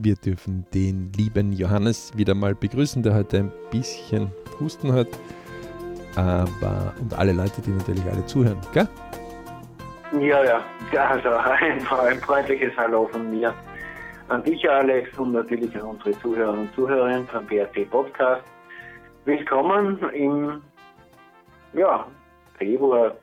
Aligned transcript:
Wir 0.00 0.14
dürfen 0.14 0.64
den 0.72 1.12
lieben 1.14 1.52
Johannes 1.52 2.16
wieder 2.16 2.32
mal 2.32 2.54
begrüßen, 2.54 3.02
der 3.02 3.16
heute 3.16 3.38
ein 3.38 3.52
bisschen 3.72 4.30
Husten 4.60 4.92
hat. 4.92 5.08
Aber, 6.14 6.94
und 7.00 7.18
alle 7.18 7.32
Leute, 7.32 7.60
die 7.60 7.70
natürlich 7.70 8.04
alle 8.04 8.24
zuhören, 8.26 8.60
gell? 8.72 8.86
Ja, 10.20 10.44
ja. 10.44 10.64
Also 10.94 11.30
ein, 11.30 11.84
ein 11.88 12.20
freundliches 12.20 12.76
Hallo 12.76 13.08
von 13.08 13.28
mir 13.28 13.52
an 14.28 14.44
dich, 14.44 14.70
Alex, 14.70 15.18
und 15.18 15.32
natürlich 15.32 15.74
an 15.74 15.82
unsere 15.82 16.12
Zuhörer 16.20 16.52
und 16.52 16.72
Zuhörerinnen 16.76 17.26
vom 17.26 17.44
BRC 17.46 17.90
Podcast. 17.90 18.44
Willkommen 19.24 19.98
im 20.10 20.62
ja, 21.72 22.06
Februar. 22.56 23.16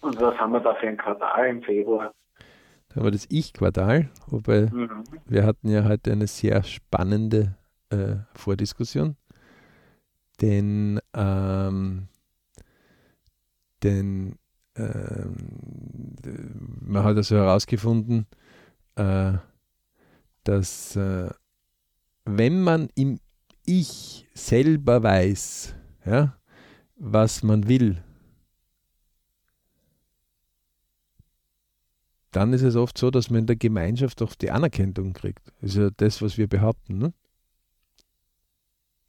Und 0.00 0.18
was 0.18 0.34
haben 0.38 0.52
wir 0.52 0.60
da 0.60 0.74
für 0.76 0.88
ein 0.88 0.96
Quartal 0.96 1.46
im 1.46 1.62
Februar? 1.62 2.10
Da 2.94 3.02
wir 3.02 3.10
das 3.10 3.26
Ich-Quartal, 3.30 4.10
wobei 4.26 4.66
mhm. 4.70 5.04
wir 5.26 5.44
hatten 5.46 5.68
ja 5.68 5.84
heute 5.84 6.12
eine 6.12 6.26
sehr 6.26 6.62
spannende 6.62 7.56
äh, 7.90 8.16
Vordiskussion. 8.34 9.16
Denn, 10.40 11.00
ähm, 11.14 12.08
denn 13.82 14.36
ähm, 14.76 16.16
man 16.80 17.04
hat 17.04 17.16
also 17.16 17.36
herausgefunden, 17.36 18.26
äh, 18.96 19.34
dass 20.44 20.96
äh, 20.96 21.30
wenn 22.24 22.62
man 22.62 22.88
im 22.94 23.20
Ich 23.64 24.28
selber 24.34 25.02
weiß, 25.02 25.74
ja, 26.04 26.36
was 26.96 27.42
man 27.42 27.68
will, 27.68 28.02
dann 32.32 32.52
ist 32.52 32.62
es 32.62 32.76
oft 32.76 32.98
so, 32.98 33.10
dass 33.10 33.30
man 33.30 33.40
in 33.40 33.46
der 33.46 33.56
Gemeinschaft 33.56 34.22
auch 34.22 34.34
die 34.34 34.50
Anerkennung 34.50 35.12
kriegt. 35.12 35.52
Das 35.60 35.70
ist 35.70 35.76
ja 35.76 35.90
das, 35.96 36.22
was 36.22 36.38
wir 36.38 36.48
behaupten. 36.48 36.98
Ne? 36.98 37.12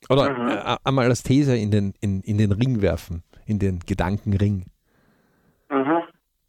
Oder 0.09 0.38
mhm. 0.38 0.49
äh, 0.49 0.77
einmal 0.83 1.05
als 1.05 1.23
These 1.23 1.55
in 1.55 1.71
den, 1.71 1.94
in, 2.01 2.21
in 2.21 2.38
den 2.38 2.51
Ring 2.51 2.81
werfen, 2.81 3.23
in 3.45 3.59
den 3.59 3.79
Gedankenring. 3.79 4.66
Mhm. 5.69 6.01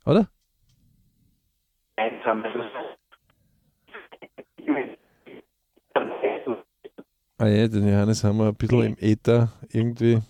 Oder? 0.05 0.29
Einsam. 1.97 2.45
Ah 7.39 7.47
ja, 7.47 7.69
den 7.69 7.89
Johannes 7.89 8.25
haben 8.25 8.39
wir 8.39 8.49
ein 8.49 8.55
bisschen 8.55 8.83
im 8.83 8.97
Äther 8.99 9.53
irgendwie. 9.71 10.21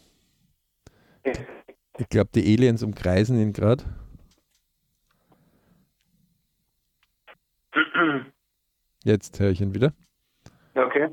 Ich 1.99 2.09
glaube, 2.09 2.31
die 2.35 2.43
Aliens 2.43 2.83
umkreisen 2.83 3.39
ihn 3.39 3.53
gerade. 3.53 3.85
Jetzt 9.05 9.39
höre 9.39 9.51
ich 9.51 9.61
ihn 9.61 9.75
wieder. 9.75 9.93
Okay. 10.75 11.09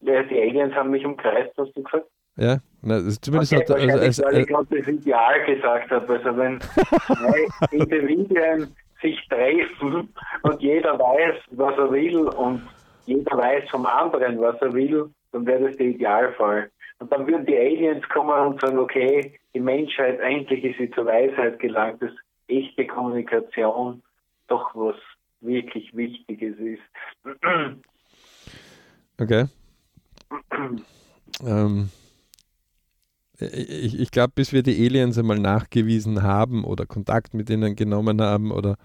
Ja, 0.00 0.22
die 0.22 0.40
Aliens 0.40 0.74
haben 0.74 0.90
mich 0.90 1.04
umkreist, 1.04 1.52
hast 1.56 1.76
du 1.76 1.82
gesagt? 1.82 2.06
Ja, 2.36 2.58
na, 2.82 2.96
das 2.96 3.04
ist 3.04 3.24
zumindest 3.24 3.52
okay, 3.52 3.62
hat, 3.62 3.70
also, 3.70 3.98
also, 3.98 4.24
weil 4.24 4.38
ich 4.38 4.46
gerade 4.46 4.78
das 4.78 4.88
Ideal 4.88 5.44
gesagt 5.44 5.90
habe. 5.90 6.12
Also 6.14 6.36
wenn 6.36 6.60
zwei 7.06 7.46
Individuen 7.70 8.74
sich 9.00 9.28
treffen 9.28 10.08
und 10.42 10.62
jeder 10.62 10.98
weiß, 10.98 11.36
was 11.50 11.76
er 11.76 11.90
will 11.90 12.28
und 12.28 12.62
jeder 13.06 13.36
weiß 13.36 13.68
vom 13.70 13.84
anderen, 13.84 14.40
was 14.40 14.60
er 14.62 14.72
will, 14.72 15.10
dann 15.32 15.46
wäre 15.46 15.68
das 15.68 15.76
der 15.76 15.86
Idealfall. 15.86 16.70
Und 17.00 17.12
dann 17.12 17.26
würden 17.26 17.46
die 17.46 17.56
Aliens 17.56 18.08
kommen 18.08 18.46
und 18.46 18.60
sagen, 18.60 18.78
okay, 18.78 19.34
die 19.54 19.60
Menschheit, 19.60 20.20
endlich 20.20 20.64
ist 20.64 20.78
sie 20.78 20.90
zur 20.90 21.06
Weisheit 21.06 21.58
gelangt, 21.58 22.00
dass 22.00 22.12
echte 22.48 22.86
Kommunikation 22.86 24.02
doch 24.48 24.70
was 24.74 24.96
wirklich 25.42 25.94
Wichtiges 25.94 26.56
ist. 26.58 26.80
Okay. 29.18 29.46
ähm, 31.44 31.90
ich, 33.38 33.98
ich 34.00 34.10
glaube, 34.10 34.32
bis 34.34 34.52
wir 34.52 34.62
die 34.62 34.84
Aliens 34.84 35.18
einmal 35.18 35.38
nachgewiesen 35.38 36.22
haben 36.22 36.64
oder 36.64 36.86
Kontakt 36.86 37.34
mit 37.34 37.50
ihnen 37.50 37.76
genommen 37.76 38.20
haben 38.20 38.52
oder, 38.52 38.76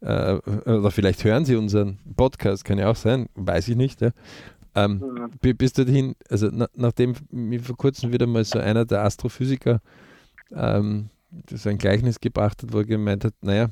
äh, 0.00 0.34
oder 0.34 0.90
vielleicht 0.90 1.24
hören 1.24 1.44
sie 1.44 1.56
unseren 1.56 1.98
Podcast, 2.16 2.64
kann 2.64 2.78
ja 2.78 2.90
auch 2.90 2.96
sein, 2.96 3.28
weiß 3.34 3.68
ich 3.68 3.76
nicht. 3.76 4.00
Ja. 4.00 4.10
Ähm, 4.74 5.30
mhm. 5.42 5.56
Bis 5.56 5.72
dorthin, 5.72 6.14
also 6.28 6.48
na, 6.52 6.68
nachdem 6.74 7.14
mir 7.30 7.60
vor 7.60 7.76
kurzem 7.76 8.12
wieder 8.12 8.26
mal 8.26 8.44
so 8.44 8.58
einer 8.58 8.84
der 8.84 9.02
Astrophysiker 9.04 9.80
ähm, 10.52 11.10
so 11.50 11.68
ein 11.68 11.78
Gleichnis 11.78 12.20
gebracht 12.20 12.62
hat, 12.62 12.72
wo 12.72 12.78
er 12.78 12.84
gemeint 12.84 13.24
hat, 13.24 13.34
naja, 13.40 13.70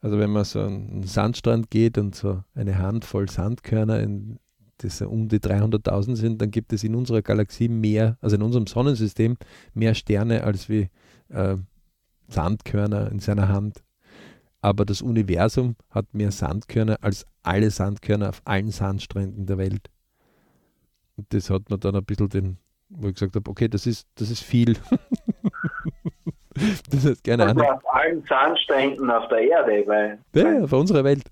also 0.00 0.18
wenn 0.18 0.30
man 0.30 0.44
so 0.44 0.60
einen 0.60 1.02
Sandstrand 1.04 1.70
geht 1.70 1.98
und 1.98 2.14
so 2.14 2.42
eine 2.54 2.78
Handvoll 2.78 3.28
Sandkörner, 3.28 4.00
in, 4.00 4.38
das 4.78 5.00
um 5.00 5.28
die 5.28 5.38
300.000 5.38 6.16
sind, 6.16 6.42
dann 6.42 6.50
gibt 6.50 6.72
es 6.72 6.84
in 6.84 6.94
unserer 6.94 7.22
Galaxie 7.22 7.68
mehr, 7.68 8.18
also 8.20 8.36
in 8.36 8.42
unserem 8.42 8.66
Sonnensystem, 8.66 9.36
mehr 9.74 9.94
Sterne 9.94 10.44
als 10.44 10.68
wie 10.68 10.90
äh, 11.28 11.56
Sandkörner 12.28 13.10
in 13.10 13.20
seiner 13.20 13.48
Hand. 13.48 13.82
Aber 14.60 14.84
das 14.84 15.02
Universum 15.02 15.76
hat 15.90 16.12
mehr 16.12 16.32
Sandkörner 16.32 16.98
als 17.00 17.26
alle 17.42 17.70
Sandkörner 17.70 18.30
auf 18.30 18.42
allen 18.44 18.70
Sandstränden 18.70 19.46
der 19.46 19.58
Welt. 19.58 19.90
Und 21.16 21.32
das 21.32 21.50
hat 21.50 21.70
mir 21.70 21.78
dann 21.78 21.96
ein 21.96 22.04
bisschen 22.04 22.28
den, 22.28 22.58
wo 22.88 23.08
ich 23.08 23.14
gesagt 23.14 23.36
habe, 23.36 23.50
okay, 23.50 23.68
das 23.68 23.86
ist, 23.86 24.06
das 24.16 24.30
ist 24.30 24.42
viel. 24.42 24.76
das 26.90 27.06
heißt 27.06 27.24
gerne 27.24 27.46
also 27.46 27.60
auf 27.60 27.94
allen 27.94 28.24
Sandstränden 28.28 29.10
auf 29.10 29.28
der 29.28 29.38
Erde, 29.38 29.84
weil. 29.86 30.18
Ja, 30.34 30.64
auf 30.64 30.72
unserer 30.72 31.04
Welt. 31.04 31.24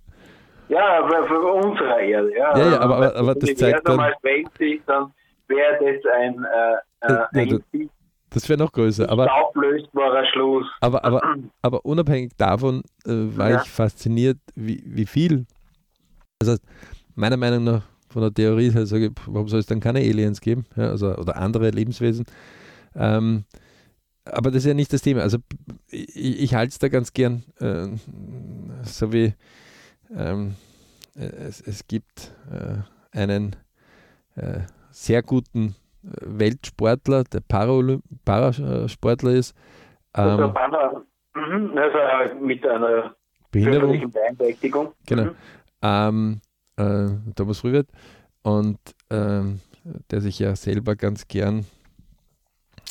Ja, 0.69 1.07
für 1.27 1.41
unsere 1.41 2.03
Erde, 2.03 2.33
ja. 2.37 2.57
Ja, 2.57 2.71
ja 2.71 2.81
aber, 2.81 2.97
aber, 2.97 3.17
aber 3.17 3.35
das 3.35 3.55
zeigt 3.55 3.87
dann... 3.87 4.01
als 4.01 4.17
Weltsicht, 4.23 4.83
dann 4.87 5.13
wäre 5.47 5.79
das 5.79 6.13
ein, 6.15 6.45
äh, 6.45 7.13
äh, 7.13 7.41
ein 7.41 7.63
ja, 7.73 7.89
das 8.35 8.49
wäre 8.49 8.59
noch 8.59 8.73
größer. 8.73 9.09
Aber, 9.09 9.33
auflösbarer 9.33 10.27
Schluss. 10.33 10.67
Aber, 10.81 11.05
aber, 11.05 11.23
aber 11.63 11.85
unabhängig 11.85 12.33
davon 12.37 12.83
äh, 13.07 13.13
war 13.13 13.51
ja. 13.51 13.63
ich 13.63 13.71
fasziniert, 13.71 14.39
wie, 14.57 14.83
wie 14.85 15.07
viel. 15.07 15.47
Das 16.41 16.51
heißt, 16.51 16.63
meiner 17.15 17.37
Meinung 17.37 17.65
nach 17.65 17.83
von 18.09 18.23
der 18.23 18.35
Theorie 18.35 18.69
ich, 18.69 19.13
warum 19.27 19.49
soll 19.49 19.61
es 19.61 19.67
dann 19.67 19.81
keine 19.81 20.01
Aliens 20.01 20.41
geben? 20.41 20.67
Ja, 20.77 20.91
also, 20.91 21.15
oder 21.17 21.37
andere 21.37 21.71
Lebenswesen. 21.71 22.27
Ähm, 22.97 23.45
aber 24.25 24.51
das 24.51 24.59
ist 24.59 24.67
ja 24.67 24.75
nicht 24.75 24.93
das 24.93 25.03
Thema. 25.03 25.23
Also 25.23 25.39
ich, 25.89 26.43
ich 26.43 26.55
halte 26.55 26.71
es 26.71 26.79
da 26.79 26.89
ganz 26.89 27.13
gern, 27.13 27.45
äh, 27.61 27.89
so 28.83 29.13
wie 29.13 29.35
ähm, 30.17 30.55
es, 31.15 31.61
es, 31.61 31.87
gibt 31.87 32.33
äh, 32.51 33.17
einen 33.17 33.57
äh, 34.37 34.61
sehr 34.91 35.23
guten 35.23 35.77
äh, 36.05 36.09
Weltsportler, 36.23 37.25
der 37.25 37.41
Paralymp 37.41 38.03
Parasportler 38.25 39.33
ist. 39.33 39.55
Ähm, 40.17 40.25
also, 40.25 40.55
also 41.99 42.35
mit 42.41 42.67
einer 42.67 43.15
Behinderung. 43.51 44.11
Beeinträchtigung. 44.11 44.93
Genau. 45.07 45.25
Mhm. 45.25 45.37
Ähm, 45.83 46.41
äh, 46.77 47.09
Thomas 47.35 47.63
Rüwert 47.63 47.89
und 48.43 48.79
ähm, 49.11 49.61
der 50.11 50.21
sich 50.21 50.39
ja 50.39 50.57
selber 50.57 50.97
ganz 50.97 51.29
gern 51.29 51.67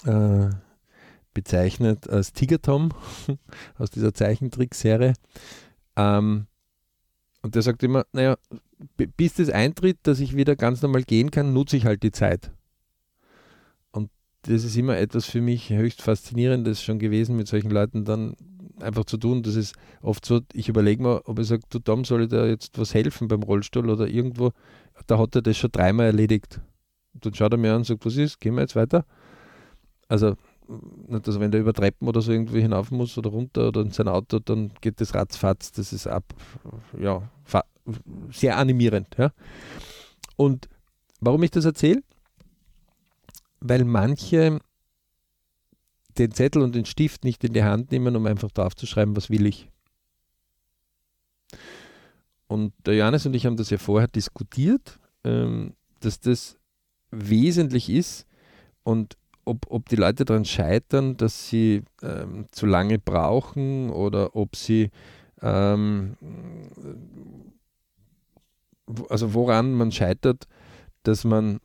äh, 0.05 0.49
bezeichnet 1.33 2.09
als 2.09 2.33
Tiger 2.33 2.61
Tom 2.61 2.89
aus 3.77 3.89
dieser 3.89 4.13
Zeichentrickserie. 4.13 5.13
Ähm, 5.95 6.47
und 7.41 7.55
der 7.55 7.61
sagt 7.61 7.83
immer, 7.83 8.05
naja, 8.13 8.37
bis 9.17 9.35
das 9.35 9.49
eintritt, 9.49 9.99
dass 10.03 10.19
ich 10.19 10.35
wieder 10.35 10.55
ganz 10.55 10.81
normal 10.81 11.03
gehen 11.03 11.31
kann, 11.31 11.53
nutze 11.53 11.77
ich 11.77 11.85
halt 11.85 12.03
die 12.03 12.11
Zeit. 12.11 12.51
Und 13.91 14.09
das 14.43 14.63
ist 14.63 14.77
immer 14.77 14.97
etwas 14.97 15.25
für 15.25 15.41
mich 15.41 15.69
höchst 15.69 16.01
faszinierendes 16.01 16.81
schon 16.81 16.99
gewesen, 16.99 17.35
mit 17.35 17.47
solchen 17.47 17.71
Leuten 17.71 18.05
dann 18.05 18.35
einfach 18.79 19.05
zu 19.05 19.17
tun. 19.17 19.43
Das 19.43 19.55
ist 19.55 19.75
oft 20.01 20.25
so, 20.25 20.41
ich 20.53 20.69
überlege 20.69 21.03
mir, 21.03 21.21
ob 21.25 21.39
ich 21.39 21.47
sage, 21.47 21.63
du 21.69 21.79
Tom, 21.79 22.05
soll 22.05 22.23
ich 22.23 22.29
da 22.29 22.45
jetzt 22.45 22.77
was 22.77 22.93
helfen 22.93 23.27
beim 23.27 23.43
Rollstuhl 23.43 23.89
oder 23.89 24.07
irgendwo. 24.07 24.51
Da 25.07 25.17
hat 25.17 25.35
er 25.35 25.41
das 25.41 25.57
schon 25.57 25.71
dreimal 25.71 26.07
erledigt. 26.07 26.61
Und 27.13 27.25
dann 27.25 27.33
schaut 27.33 27.53
er 27.53 27.57
mir 27.57 27.71
an 27.71 27.77
und 27.77 27.85
sagt, 27.85 28.05
was 28.05 28.15
ist, 28.15 28.39
gehen 28.39 28.55
wir 28.55 28.61
jetzt 28.61 28.75
weiter? 28.75 29.05
Also 30.07 30.35
nicht, 31.07 31.27
also 31.27 31.39
wenn 31.39 31.51
der 31.51 31.61
über 31.61 31.73
Treppen 31.73 32.07
oder 32.07 32.21
so 32.21 32.31
irgendwie 32.31 32.61
hinauf 32.61 32.91
muss 32.91 33.17
oder 33.17 33.29
runter 33.29 33.67
oder 33.67 33.81
in 33.81 33.91
sein 33.91 34.07
Auto, 34.07 34.39
dann 34.39 34.71
geht 34.81 35.01
das 35.01 35.13
ratzfatz. 35.13 35.71
Das 35.71 35.93
ist 35.93 36.07
ab, 36.07 36.23
ja, 36.99 37.29
sehr 38.31 38.57
animierend. 38.57 39.07
Ja. 39.17 39.31
Und 40.35 40.69
warum 41.19 41.43
ich 41.43 41.51
das 41.51 41.65
erzähle? 41.65 42.01
Weil 43.59 43.85
manche 43.85 44.59
den 46.17 46.31
Zettel 46.31 46.61
und 46.61 46.75
den 46.75 46.85
Stift 46.85 47.23
nicht 47.23 47.43
in 47.43 47.53
die 47.53 47.63
Hand 47.63 47.91
nehmen, 47.91 48.15
um 48.15 48.25
einfach 48.25 48.51
draufzuschreiben, 48.51 49.15
was 49.15 49.29
will 49.29 49.45
ich. 49.45 49.69
Und 52.47 52.73
der 52.85 52.95
Johannes 52.95 53.25
und 53.25 53.33
ich 53.33 53.45
haben 53.45 53.57
das 53.57 53.69
ja 53.69 53.77
vorher 53.77 54.07
diskutiert, 54.07 54.99
ähm, 55.23 55.73
dass 56.01 56.19
das 56.19 56.57
wesentlich 57.09 57.89
ist 57.89 58.27
und 58.83 59.17
ob, 59.45 59.65
ob 59.69 59.89
die 59.89 59.95
Leute 59.95 60.25
daran 60.25 60.45
scheitern, 60.45 61.17
dass 61.17 61.49
sie 61.49 61.83
ähm, 62.01 62.47
zu 62.51 62.65
lange 62.65 62.99
brauchen 62.99 63.89
oder 63.89 64.35
ob 64.35 64.55
sie 64.55 64.89
ähm, 65.41 66.17
also 69.09 69.33
woran 69.33 69.73
man 69.73 69.91
scheitert, 69.91 70.47
dass 71.03 71.23
man 71.23 71.59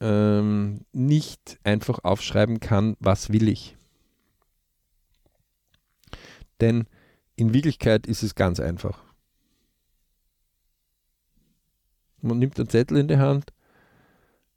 ähm, 0.00 0.80
nicht 0.92 1.58
einfach 1.64 2.00
aufschreiben 2.02 2.60
kann, 2.60 2.96
was 3.00 3.30
will 3.30 3.48
ich. 3.48 3.76
Denn 6.60 6.86
in 7.36 7.52
Wirklichkeit 7.52 8.06
ist 8.06 8.22
es 8.22 8.34
ganz 8.34 8.60
einfach. 8.60 9.02
Man 12.20 12.38
nimmt 12.38 12.58
einen 12.58 12.68
Zettel 12.68 12.96
in 12.98 13.08
die 13.08 13.18
Hand, 13.18 13.52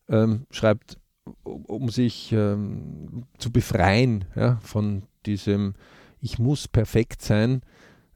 ähm, 0.07 0.45
schreibt, 0.51 0.99
um 1.43 1.89
sich 1.89 2.31
ähm, 2.31 3.23
zu 3.37 3.51
befreien 3.51 4.25
ja, 4.35 4.57
von 4.61 5.03
diesem 5.25 5.75
Ich 6.21 6.39
muss 6.39 6.67
perfekt 6.67 7.21
sein, 7.21 7.61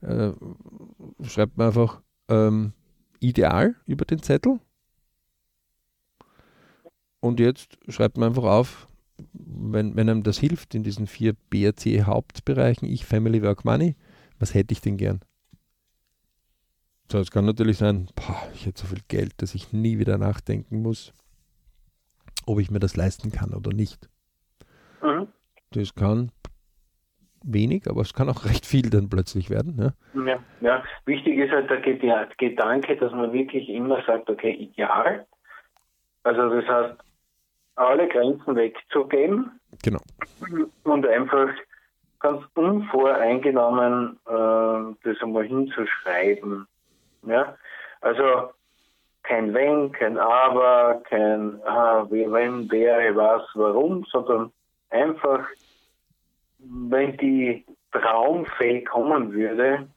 äh, 0.00 0.32
schreibt 1.22 1.56
man 1.56 1.68
einfach 1.68 2.02
ähm, 2.28 2.72
Ideal 3.20 3.76
über 3.86 4.04
den 4.04 4.22
Zettel. 4.22 4.60
Und 7.20 7.38
jetzt 7.38 7.78
schreibt 7.88 8.16
man 8.16 8.30
einfach 8.30 8.44
auf, 8.44 8.88
wenn, 9.32 9.94
wenn 9.94 10.08
einem 10.08 10.24
das 10.24 10.38
hilft 10.38 10.74
in 10.74 10.82
diesen 10.82 11.06
vier 11.06 11.34
BRC 11.50 12.04
Hauptbereichen, 12.04 12.88
ich, 12.88 13.04
Family, 13.04 13.42
Work, 13.42 13.64
Money, 13.64 13.94
was 14.38 14.54
hätte 14.54 14.72
ich 14.72 14.80
denn 14.80 14.96
gern? 14.96 15.20
So, 17.10 17.18
es 17.18 17.30
kann 17.30 17.44
natürlich 17.44 17.78
sein, 17.78 18.08
boah, 18.16 18.42
ich 18.54 18.66
hätte 18.66 18.80
so 18.80 18.88
viel 18.88 19.02
Geld, 19.06 19.34
dass 19.36 19.54
ich 19.54 19.72
nie 19.72 19.98
wieder 19.98 20.18
nachdenken 20.18 20.82
muss, 20.82 21.12
ob 22.46 22.60
ich 22.60 22.70
mir 22.70 22.80
das 22.80 22.96
leisten 22.96 23.30
kann 23.32 23.54
oder 23.54 23.72
nicht. 23.72 24.08
Mhm. 25.02 25.28
Das 25.70 25.94
kann 25.94 26.30
wenig, 27.44 27.88
aber 27.88 28.02
es 28.02 28.14
kann 28.14 28.28
auch 28.28 28.44
recht 28.46 28.66
viel 28.66 28.90
dann 28.90 29.08
plötzlich 29.08 29.50
werden. 29.50 29.76
Ne? 29.76 29.94
Ja, 30.26 30.38
ja, 30.60 30.84
wichtig 31.06 31.38
ist 31.38 31.52
halt 31.52 31.70
der 31.70 31.80
Gedanke, 31.80 32.96
dass 32.96 33.12
man 33.12 33.32
wirklich 33.32 33.68
immer 33.68 34.02
sagt, 34.04 34.30
okay, 34.30 34.52
ideal. 34.52 35.26
Also 36.24 36.48
das 36.48 36.66
heißt, 36.66 37.00
alle 37.76 38.08
Grenzen 38.08 38.54
wegzugeben. 38.54 39.60
Genau. 39.82 40.00
Und 40.84 41.06
einfach 41.06 41.48
ganz 42.20 42.42
unvoreingenommen 42.54 44.18
äh, 44.26 44.94
das 45.02 45.20
einmal 45.22 45.44
hinzuschreiben. 45.44 46.66
Ja? 47.26 47.56
Also 48.00 48.50
kein 49.22 49.54
Wenn, 49.54 49.92
kein 49.92 50.18
Aber, 50.18 51.02
kein 51.08 51.60
ah, 51.64 52.06
wie, 52.10 52.30
wenn, 52.30 52.70
wäre, 52.70 53.14
was, 53.14 53.42
warum, 53.54 54.04
sondern 54.10 54.52
einfach, 54.90 55.46
wenn 56.58 57.16
die 57.16 57.64
Traumfee 57.92 58.82
kommen 58.84 59.32
würde 59.32 59.88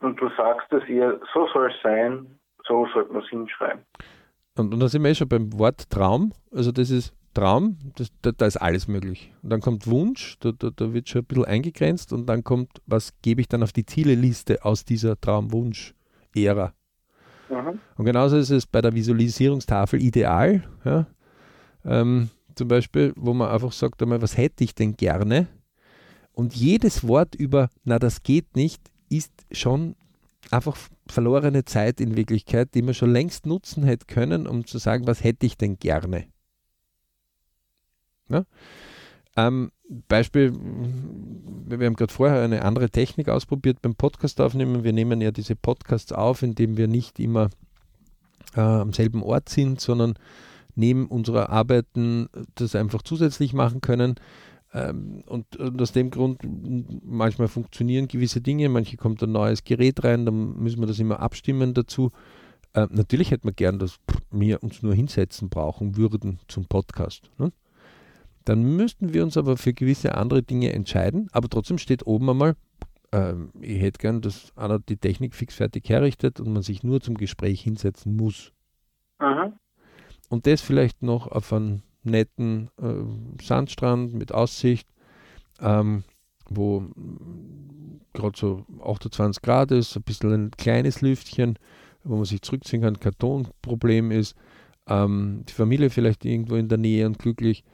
und 0.00 0.20
du 0.20 0.28
sagst 0.36 0.72
es 0.72 0.88
ihr, 0.88 1.20
so 1.32 1.46
soll 1.52 1.70
es 1.70 1.82
sein, 1.82 2.26
so 2.66 2.86
sollte 2.92 3.12
man 3.12 3.22
es 3.22 3.28
hinschreiben. 3.28 3.84
Und, 4.56 4.74
und 4.74 4.80
da 4.80 4.88
sind 4.88 5.02
wir 5.02 5.10
eh 5.10 5.14
schon 5.14 5.28
beim 5.28 5.58
Wort 5.58 5.88
Traum. 5.90 6.32
Also 6.52 6.72
das 6.72 6.90
ist 6.90 7.14
Traum, 7.34 7.78
das, 7.96 8.08
da, 8.22 8.32
da, 8.32 8.46
ist 8.46 8.56
alles 8.56 8.88
möglich. 8.88 9.32
Und 9.42 9.50
dann 9.50 9.60
kommt 9.60 9.86
Wunsch, 9.86 10.36
da, 10.40 10.52
da, 10.52 10.70
da, 10.74 10.92
wird 10.92 11.08
schon 11.08 11.22
ein 11.22 11.26
bisschen 11.26 11.44
eingegrenzt 11.44 12.12
und 12.12 12.26
dann 12.26 12.42
kommt, 12.42 12.82
was 12.86 13.12
gebe 13.22 13.40
ich 13.40 13.48
dann 13.48 13.62
auf 13.62 13.72
die 13.72 13.86
Zieleliste 13.86 14.64
aus 14.64 14.84
dieser 14.84 15.20
Traum-Wunsch-Ära. 15.20 16.72
Und 17.96 18.04
genauso 18.04 18.36
ist 18.36 18.50
es 18.50 18.66
bei 18.66 18.80
der 18.80 18.94
Visualisierungstafel 18.94 20.00
ideal. 20.00 20.62
Ja? 20.84 21.06
Ähm, 21.84 22.30
zum 22.54 22.68
Beispiel, 22.68 23.12
wo 23.16 23.34
man 23.34 23.50
einfach 23.50 23.72
sagt, 23.72 24.02
einmal, 24.02 24.22
was 24.22 24.36
hätte 24.36 24.64
ich 24.64 24.74
denn 24.74 24.96
gerne? 24.96 25.48
Und 26.32 26.54
jedes 26.54 27.06
Wort 27.06 27.34
über, 27.34 27.68
na, 27.84 27.98
das 27.98 28.22
geht 28.22 28.56
nicht, 28.56 28.80
ist 29.08 29.32
schon 29.52 29.96
einfach 30.50 30.76
verlorene 31.06 31.64
Zeit 31.64 32.00
in 32.00 32.16
Wirklichkeit, 32.16 32.74
die 32.74 32.82
man 32.82 32.94
schon 32.94 33.12
längst 33.12 33.46
nutzen 33.46 33.82
hätte 33.84 34.06
können, 34.06 34.46
um 34.46 34.66
zu 34.66 34.78
sagen, 34.78 35.06
was 35.06 35.22
hätte 35.24 35.46
ich 35.46 35.56
denn 35.56 35.78
gerne? 35.78 36.26
Ja? 38.28 38.44
Ähm, 39.46 39.72
Beispiel, 40.08 40.52
wir 40.52 41.86
haben 41.86 41.96
gerade 41.96 42.12
vorher 42.12 42.42
eine 42.42 42.62
andere 42.64 42.90
Technik 42.90 43.28
ausprobiert 43.28 43.82
beim 43.82 43.94
Podcast 43.94 44.40
aufnehmen. 44.40 44.84
Wir 44.84 44.92
nehmen 44.92 45.20
ja 45.20 45.30
diese 45.30 45.56
Podcasts 45.56 46.12
auf, 46.12 46.42
indem 46.42 46.76
wir 46.76 46.88
nicht 46.88 47.18
immer 47.18 47.50
äh, 48.54 48.60
am 48.60 48.92
selben 48.92 49.22
Ort 49.22 49.48
sind, 49.48 49.80
sondern 49.80 50.14
neben 50.74 51.08
unserer 51.08 51.50
Arbeiten 51.50 52.28
das 52.54 52.74
einfach 52.74 53.02
zusätzlich 53.02 53.52
machen 53.52 53.80
können. 53.80 54.16
Ähm, 54.72 55.24
und, 55.26 55.56
und, 55.56 55.80
aus 55.80 55.92
dem 55.92 56.10
Grund, 56.10 56.42
manchmal 57.04 57.48
funktionieren 57.48 58.06
gewisse 58.08 58.40
Dinge, 58.40 58.68
manche 58.68 58.96
kommt 58.96 59.22
ein 59.22 59.32
neues 59.32 59.64
Gerät 59.64 60.04
rein, 60.04 60.26
dann 60.26 60.56
müssen 60.58 60.80
wir 60.80 60.86
das 60.86 61.00
immer 61.00 61.20
abstimmen 61.20 61.74
dazu. 61.74 62.12
Äh, 62.74 62.86
natürlich 62.90 63.32
hätte 63.32 63.46
man 63.46 63.56
gern, 63.56 63.80
dass 63.80 63.96
wir 64.30 64.62
uns 64.62 64.82
nur 64.82 64.94
hinsetzen 64.94 65.48
brauchen 65.48 65.96
würden 65.96 66.38
zum 66.46 66.66
Podcast. 66.66 67.30
Ne? 67.38 67.50
Dann 68.44 68.76
müssten 68.76 69.12
wir 69.12 69.22
uns 69.22 69.36
aber 69.36 69.56
für 69.56 69.72
gewisse 69.72 70.14
andere 70.14 70.42
Dinge 70.42 70.72
entscheiden, 70.72 71.28
aber 71.32 71.48
trotzdem 71.48 71.78
steht 71.78 72.06
oben 72.06 72.30
einmal, 72.30 72.56
äh, 73.12 73.34
ich 73.60 73.80
hätte 73.80 73.98
gern, 73.98 74.20
dass 74.20 74.56
einer 74.56 74.78
die 74.78 74.96
Technik 74.96 75.34
fix 75.34 75.54
fertig 75.54 75.88
herrichtet 75.88 76.40
und 76.40 76.52
man 76.52 76.62
sich 76.62 76.82
nur 76.82 77.00
zum 77.00 77.16
Gespräch 77.16 77.62
hinsetzen 77.62 78.16
muss. 78.16 78.52
Aha. 79.18 79.52
Und 80.28 80.46
das 80.46 80.60
vielleicht 80.60 81.02
noch 81.02 81.26
auf 81.26 81.52
einen 81.52 81.82
netten 82.02 82.70
äh, 82.80 83.42
Sandstrand 83.44 84.14
mit 84.14 84.32
Aussicht, 84.32 84.88
ähm, 85.60 86.04
wo 86.48 86.84
gerade 88.12 88.38
so 88.38 88.64
28 88.82 89.42
Grad 89.42 89.70
ist, 89.70 89.96
ein 89.96 90.02
bisschen 90.02 90.32
ein 90.32 90.50
kleines 90.52 91.00
Lüftchen, 91.00 91.58
wo 92.04 92.16
man 92.16 92.24
sich 92.24 92.42
zurückziehen 92.42 92.82
kann, 92.82 92.98
Kartonproblem 92.98 94.10
ist, 94.10 94.34
ähm, 94.86 95.44
die 95.48 95.52
Familie 95.52 95.90
vielleicht 95.90 96.24
irgendwo 96.24 96.56
in 96.56 96.68
der 96.68 96.78
Nähe 96.78 97.06
und 97.06 97.18
glücklich. 97.18 97.64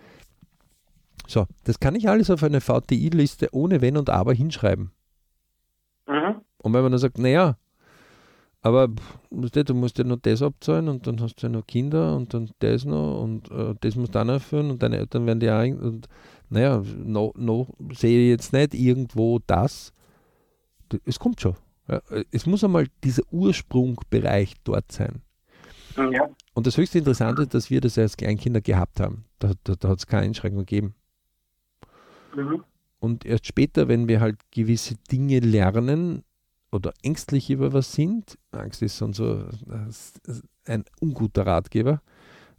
So, 1.26 1.46
das 1.64 1.80
kann 1.80 1.94
ich 1.94 2.08
alles 2.08 2.30
auf 2.30 2.42
eine 2.42 2.60
VTI-Liste 2.60 3.48
ohne 3.52 3.80
Wenn 3.80 3.96
und 3.96 4.10
Aber 4.10 4.32
hinschreiben. 4.32 4.92
Mhm. 6.06 6.40
Und 6.58 6.72
wenn 6.72 6.82
man 6.82 6.92
dann 6.92 7.00
sagt, 7.00 7.18
naja, 7.18 7.56
aber 8.66 8.88
du 9.30 9.74
musst 9.74 9.98
ja 9.98 10.04
noch 10.04 10.18
das 10.20 10.42
abzahlen 10.42 10.88
und 10.88 11.06
dann 11.06 11.20
hast 11.20 11.36
du 11.36 11.46
ja 11.46 11.52
noch 11.52 11.66
Kinder 11.66 12.16
und 12.16 12.34
dann 12.34 12.50
das 12.58 12.84
noch 12.84 13.22
und 13.22 13.48
äh, 13.52 13.74
das 13.80 13.94
musst 13.94 14.14
du 14.14 14.18
auch 14.18 14.24
noch 14.24 14.34
erfüllen 14.34 14.72
und 14.72 14.82
deine 14.82 14.96
Eltern 14.96 15.24
werden 15.24 15.38
dir 15.38 15.54
auch. 15.54 15.84
Und 15.84 16.08
naja, 16.48 16.82
noch 16.96 17.32
no, 17.36 17.68
sehe 17.92 18.24
ich 18.24 18.30
jetzt 18.30 18.52
nicht 18.52 18.74
irgendwo 18.74 19.38
das. 19.46 19.92
Es 21.04 21.20
kommt 21.20 21.40
schon. 21.40 21.54
Ja. 21.86 22.00
Es 22.32 22.46
muss 22.46 22.64
einmal 22.64 22.88
dieser 23.04 23.22
Ursprungbereich 23.30 24.54
dort 24.64 24.90
sein. 24.90 25.22
Ja. 25.96 26.28
Und 26.54 26.66
das 26.66 26.76
höchste 26.76 26.98
Interessante 26.98 27.42
ist, 27.42 27.54
dass 27.54 27.70
wir 27.70 27.80
das 27.80 27.96
als 27.98 28.16
Kleinkinder 28.16 28.60
gehabt 28.60 28.98
haben. 28.98 29.26
Da, 29.38 29.52
da, 29.62 29.74
da 29.76 29.88
hat 29.90 29.98
es 29.98 30.06
keine 30.06 30.24
Einschränkung 30.24 30.66
gegeben. 30.66 30.94
Mhm. 32.36 32.64
Und 32.98 33.24
erst 33.24 33.46
später, 33.46 33.88
wenn 33.88 34.08
wir 34.08 34.20
halt 34.20 34.38
gewisse 34.50 34.94
Dinge 35.10 35.40
lernen, 35.40 36.24
oder 36.76 36.92
ängstlich 37.02 37.50
über 37.50 37.72
was 37.72 37.92
sind. 37.92 38.38
Angst 38.52 38.82
ist 38.82 38.98
so, 38.98 39.12
so 39.12 39.44
ein 40.64 40.84
unguter 41.00 41.46
Ratgeber. 41.46 42.02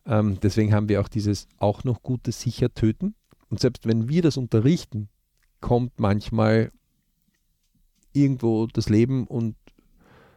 Ähm, 0.05 0.39
deswegen 0.41 0.74
haben 0.74 0.89
wir 0.89 1.01
auch 1.01 1.07
dieses 1.07 1.48
auch 1.57 1.84
noch 1.84 2.01
Gutes 2.01 2.41
sicher 2.41 2.74
töten. 2.74 3.15
Und 3.50 3.60
selbst 3.60 3.86
wenn 3.86 4.10
wir 4.10 4.22
das 4.22 4.38
unterrichten, 4.38 5.10
kommt 5.62 6.00
manchmal 6.00 6.72
irgendwo 8.13 8.67
das 8.67 8.89
Leben 8.89 9.27
und 9.27 9.55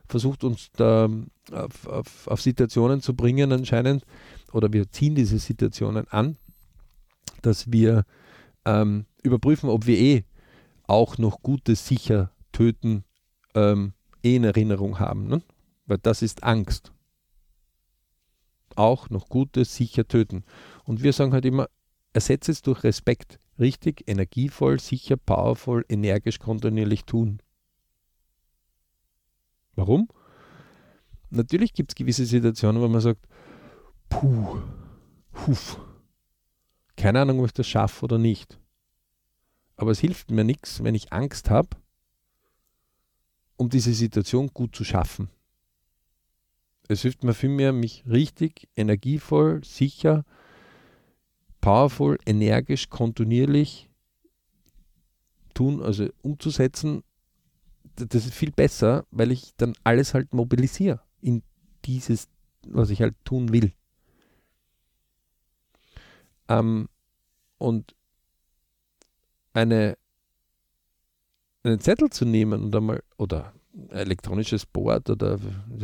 versucht 0.09 0.45
uns 0.45 0.71
da 0.73 1.09
auf, 1.53 1.87
auf, 1.87 2.27
auf 2.29 2.41
Situationen 2.41 3.01
zu 3.01 3.15
bringen 3.15 3.53
anscheinend, 3.53 4.05
oder 4.53 4.73
wir 4.73 4.91
ziehen 4.91 5.15
diese 5.15 5.39
Situationen 5.39 6.09
an, 6.09 6.37
dass 7.43 7.71
wir 7.71 8.05
ähm, 8.65 9.07
überprüfen, 9.23 9.71
ob 9.71 9.87
wir 9.87 9.99
eh 9.99 10.25
auch 10.87 11.19
noch 11.19 11.43
Gutes 11.43 11.87
sicher 11.87 12.33
töten 12.53 13.05
ähm, 13.55 13.93
eh 14.23 14.37
in 14.37 14.45
Erinnerung 14.45 14.99
haben. 14.99 15.29
Ne? 15.29 15.43
Weil 15.87 15.99
das 15.99 16.23
ist 16.23 16.43
Angst. 16.43 16.93
Auch 18.77 19.11
noch 19.11 19.29
Gutes 19.29 19.75
sicher 19.75 20.07
töten. 20.07 20.45
Und 20.85 21.03
wir 21.03 21.13
sagen 21.13 21.33
halt 21.33 21.45
immer, 21.45 21.69
ersetze 22.13 22.53
es 22.53 22.63
durch 22.63 22.85
Respekt. 22.85 23.41
Richtig, 23.59 24.09
energievoll, 24.09 24.81
sicher, 24.81 25.17
powervoll, 25.17 25.85
energisch, 25.89 26.39
kontinuierlich 26.39 27.05
tun. 27.05 27.43
Warum? 29.75 30.09
Natürlich 31.31 31.75
gibt 31.75 31.93
es 31.93 31.95
gewisse 31.95 32.25
Situationen, 32.25 32.81
wo 32.81 32.89
man 32.89 33.01
sagt, 33.01 33.27
puh, 34.09 34.61
huf, 35.47 35.79
keine 36.97 37.23
Ahnung, 37.23 37.41
ob 37.41 37.47
ich 37.47 37.53
das 37.53 37.67
schaffe 37.67 38.05
oder 38.05 38.19
nicht. 38.19 38.60
Aber 39.81 39.93
es 39.93 40.01
hilft 40.01 40.31
mir 40.31 40.45
nichts, 40.45 40.85
wenn 40.85 40.95
ich 40.95 41.11
Angst 41.11 41.49
habe, 41.49 41.71
um 43.57 43.71
diese 43.71 43.95
Situation 43.95 44.49
gut 44.53 44.77
zu 44.77 44.85
schaffen. 44.85 45.31
Es 46.89 47.01
hilft 47.01 47.25
mir 47.25 47.33
vielmehr, 47.33 47.73
mich 47.73 48.05
richtig, 48.07 48.69
energievoll, 48.77 49.65
sicher, 49.65 50.27
powerful, 51.63 52.19
energisch, 52.27 52.91
kontinuierlich 52.91 53.89
tun, 55.55 55.81
also 55.81 56.11
umzusetzen. 56.21 57.03
Das 57.97 58.27
ist 58.27 58.35
viel 58.35 58.53
besser, 58.53 59.07
weil 59.11 59.33
ich 59.33 59.57
dann 59.57 59.73
alles 59.83 60.13
halt 60.13 60.35
mobilisiere 60.35 61.01
in 61.23 61.43
dieses 61.87 62.29
was 62.67 62.91
ich 62.91 63.01
halt 63.01 63.15
tun 63.25 63.51
will. 63.51 63.73
Ähm, 66.49 66.91
und 67.57 67.95
eine, 69.53 69.97
einen 71.63 71.81
Zettel 71.81 72.11
zu 72.11 72.25
nehmen 72.25 72.65
und 72.65 72.77
einmal, 72.77 73.03
oder 73.17 73.53
elektronisches 73.91 74.67
Board 74.67 75.11
oder 75.11 75.39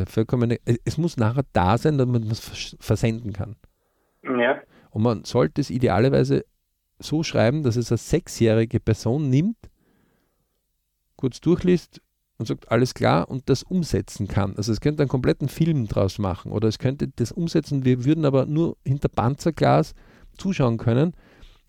vollkommen, 0.06 0.56
es 0.84 0.98
muss 0.98 1.16
nachher 1.16 1.44
da 1.52 1.78
sein, 1.78 1.98
damit 1.98 2.22
man 2.22 2.30
es 2.30 2.76
versenden 2.80 3.32
kann. 3.32 3.56
Ja. 4.22 4.60
Und 4.90 5.02
man 5.02 5.24
sollte 5.24 5.60
es 5.60 5.70
idealerweise 5.70 6.44
so 6.98 7.22
schreiben, 7.22 7.62
dass 7.62 7.76
es 7.76 7.92
eine 7.92 7.98
sechsjährige 7.98 8.80
Person 8.80 9.30
nimmt, 9.30 9.58
kurz 11.16 11.40
durchliest 11.40 12.00
und 12.38 12.46
sagt, 12.46 12.70
alles 12.70 12.94
klar, 12.94 13.30
und 13.30 13.48
das 13.48 13.62
umsetzen 13.62 14.28
kann. 14.28 14.56
Also 14.56 14.72
es 14.72 14.80
könnte 14.80 15.02
einen 15.02 15.08
kompletten 15.08 15.48
Film 15.48 15.86
draus 15.86 16.18
machen 16.18 16.52
oder 16.52 16.68
es 16.68 16.78
könnte 16.78 17.08
das 17.08 17.32
umsetzen, 17.32 17.84
wir 17.84 18.04
würden 18.04 18.24
aber 18.24 18.46
nur 18.46 18.76
hinter 18.84 19.08
Panzerglas 19.08 19.94
zuschauen 20.36 20.76
können, 20.76 21.14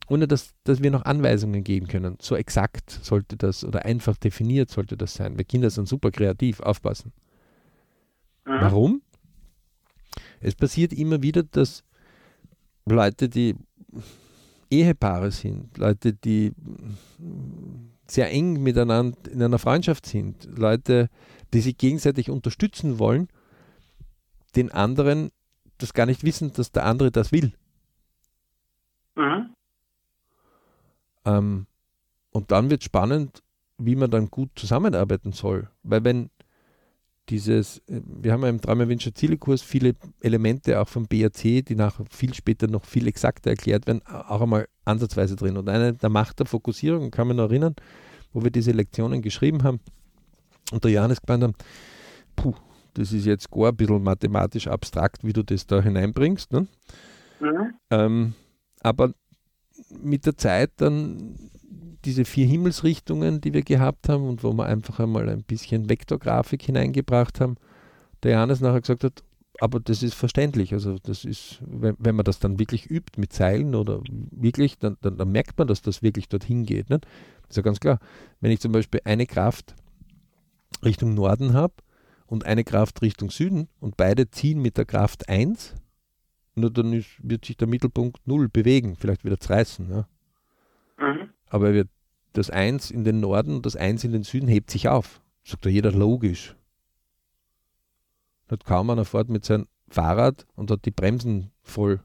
ohne 0.10 0.28
dass, 0.28 0.54
dass 0.64 0.82
wir 0.82 0.92
noch 0.92 1.06
Anweisungen 1.06 1.64
geben 1.64 1.88
können. 1.88 2.18
So 2.22 2.36
exakt 2.36 2.92
sollte 2.92 3.38
das 3.38 3.64
oder 3.64 3.86
einfach 3.86 4.18
definiert 4.18 4.70
sollte 4.70 4.98
das 4.98 5.14
sein. 5.14 5.38
Wir 5.38 5.46
Kinder 5.46 5.70
sind 5.70 5.88
super 5.88 6.12
kreativ, 6.12 6.60
aufpassen. 6.62 7.12
Mhm. 8.46 8.62
Warum? 8.62 9.02
Es 10.40 10.56
passiert 10.56 10.94
immer 10.94 11.22
wieder, 11.22 11.44
dass 11.44 11.84
Leute, 12.86 13.28
die 13.28 13.56
Ehepaare 14.70 15.32
sind, 15.32 15.78
Leute, 15.78 16.14
die 16.14 16.54
sehr 18.08 18.32
eng 18.32 18.64
miteinander 18.64 19.18
in 19.30 19.42
einer 19.42 19.60
Freundschaft 19.60 20.06
sind, 20.06 20.48
Leute, 20.58 21.10
die 21.54 21.60
sich 21.60 21.78
gegenseitig 21.78 22.30
unterstützen 22.30 23.00
wollen, 23.00 23.28
den 24.56 24.72
anderen 24.72 25.32
das 25.78 25.94
gar 25.94 26.06
nicht 26.06 26.24
wissen, 26.24 26.54
dass 26.54 26.72
der 26.72 26.86
andere 26.86 27.12
das 27.12 27.32
will. 27.32 27.54
Mhm. 29.16 29.54
Ähm, 31.28 31.68
und 32.32 32.52
dann 32.52 32.70
wird 32.70 32.84
spannend, 32.84 33.44
wie 33.78 33.96
man 33.96 34.10
dann 34.10 34.30
gut 34.32 34.50
zusammenarbeiten 34.56 35.34
soll. 35.34 35.70
Weil 35.84 36.04
wenn 36.04 36.30
dieses, 37.30 37.80
äh, 37.88 38.02
wir 38.06 38.32
haben 38.32 38.44
ja 38.44 38.50
im 38.50 38.62
Drama 38.62 38.88
Venture 38.88 39.14
Ziele-Kurs 39.14 39.62
viele 39.62 39.96
Elemente 40.22 40.80
auch 40.80 40.88
vom 40.88 41.08
BRC, 41.08 41.66
die 41.66 41.76
nach 41.76 42.00
viel 42.10 42.34
später 42.34 42.68
noch 42.68 42.86
viel 42.86 43.08
exakter 43.08 43.52
erklärt 43.52 43.88
werden, 43.88 44.02
auch 44.06 44.42
einmal 44.42 44.68
ansatzweise 44.86 45.36
drin. 45.36 45.58
Und 45.58 45.70
eine 45.70 45.94
der 45.94 46.10
Macht 46.10 46.40
der 46.40 46.46
Fokussierung, 46.46 47.12
kann 47.12 47.28
man 47.28 47.38
noch 47.38 47.50
erinnern, 47.50 47.76
wo 48.34 48.44
wir 48.44 48.52
diese 48.52 48.72
Lektionen 48.72 49.22
geschrieben 49.22 49.64
haben 49.64 49.80
und 50.72 50.84
der 50.84 50.92
Johannes 50.92 51.22
gemeint 51.22 51.44
haben, 51.44 51.56
puh, 52.36 52.56
das 52.94 53.12
ist 53.12 53.26
jetzt 53.26 53.52
gar 53.52 53.70
ein 53.70 53.76
bisschen 53.76 54.02
mathematisch 54.02 54.68
abstrakt, 54.68 55.24
wie 55.24 55.34
du 55.34 55.44
das 55.44 55.68
da 55.68 55.82
hineinbringst. 55.82 56.52
Ne? 56.52 56.68
Mhm. 57.40 57.74
Ähm, 57.90 58.34
aber 58.82 59.14
mit 60.02 60.26
der 60.26 60.38
Zeit 60.38 60.72
dann 60.78 61.36
diese 62.06 62.26
vier 62.26 62.46
Himmelsrichtungen, 62.48 63.42
die 63.42 63.54
wir 63.54 63.64
gehabt 63.64 64.10
haben 64.10 64.28
und 64.28 64.44
wo 64.44 64.54
wir 64.54 64.66
einfach 64.66 65.00
einmal 65.00 65.30
ein 65.30 65.44
bisschen 65.44 65.90
Vektorgrafik 65.90 66.62
hineingebracht 66.64 67.42
haben, 67.42 67.56
der 68.24 68.34
Johannes 68.34 68.62
nachher 68.62 68.82
gesagt 68.82 69.04
hat, 69.04 69.24
aber 69.60 69.80
das 69.80 70.04
ist 70.04 70.14
verständlich. 70.14 70.74
Also 70.74 70.98
das 71.02 71.26
ist, 71.26 71.60
wenn, 71.66 71.96
wenn 72.00 72.16
man 72.16 72.26
das 72.26 72.40
dann 72.40 72.60
wirklich 72.60 72.90
übt 72.90 73.20
mit 73.20 73.34
Zeilen 73.34 73.76
oder 73.76 74.02
wirklich, 74.32 74.78
dann, 74.78 74.98
dann, 75.02 75.18
dann 75.18 75.32
merkt 75.32 75.58
man, 75.58 75.68
dass 75.68 75.82
das 75.82 76.04
wirklich 76.04 76.30
dorthin 76.30 76.66
geht. 76.66 76.90
Das 76.90 77.02
ist 77.50 77.58
ja 77.58 77.64
ganz 77.64 77.80
klar. 77.80 78.00
Wenn 78.40 78.52
ich 78.52 78.60
zum 78.60 78.72
Beispiel 78.72 79.02
eine 79.04 79.26
Kraft 79.26 79.76
Richtung 80.84 81.16
Norden 81.16 81.54
habe 81.54 81.74
und 82.28 82.46
eine 82.46 82.64
Kraft 82.64 83.02
Richtung 83.02 83.32
Süden 83.32 83.68
und 83.80 83.98
beide 83.98 84.30
ziehen 84.30 84.62
mit 84.62 84.78
der 84.78 84.86
Kraft 84.86 85.28
1, 85.28 85.76
nur 86.58 86.72
dann 86.72 86.94
ist, 86.94 87.10
wird 87.22 87.46
sich 87.46 87.58
der 87.58 87.68
Mittelpunkt 87.68 88.28
0 88.28 88.50
bewegen, 88.50 88.96
vielleicht 88.96 89.24
wieder 89.24 89.40
zerreißen. 89.40 89.90
Ja. 89.90 90.08
Mhm. 91.00 91.30
Aber 91.50 91.68
er 91.68 91.74
wird 91.74 91.90
das 92.34 92.50
1 92.50 92.92
in 92.92 93.04
den 93.04 93.20
Norden 93.20 93.56
und 93.56 93.66
das 93.66 93.76
1 93.76 94.04
in 94.04 94.12
den 94.12 94.24
Süden 94.24 94.48
hebt 94.48 94.70
sich 94.70 94.90
auf. 94.90 95.22
Sagt 95.44 95.66
da 95.66 95.70
jeder 95.70 95.92
logisch. 95.92 96.56
Hat 98.50 98.66
kaum 98.66 98.90
einer 98.90 99.06
fährt 99.06 99.30
mit 99.30 99.46
seinem 99.46 99.68
Fahrrad 99.90 100.46
und 100.56 100.72
hat 100.72 100.86
die 100.86 100.92
Bremsen 100.92 101.52
voll 101.64 102.00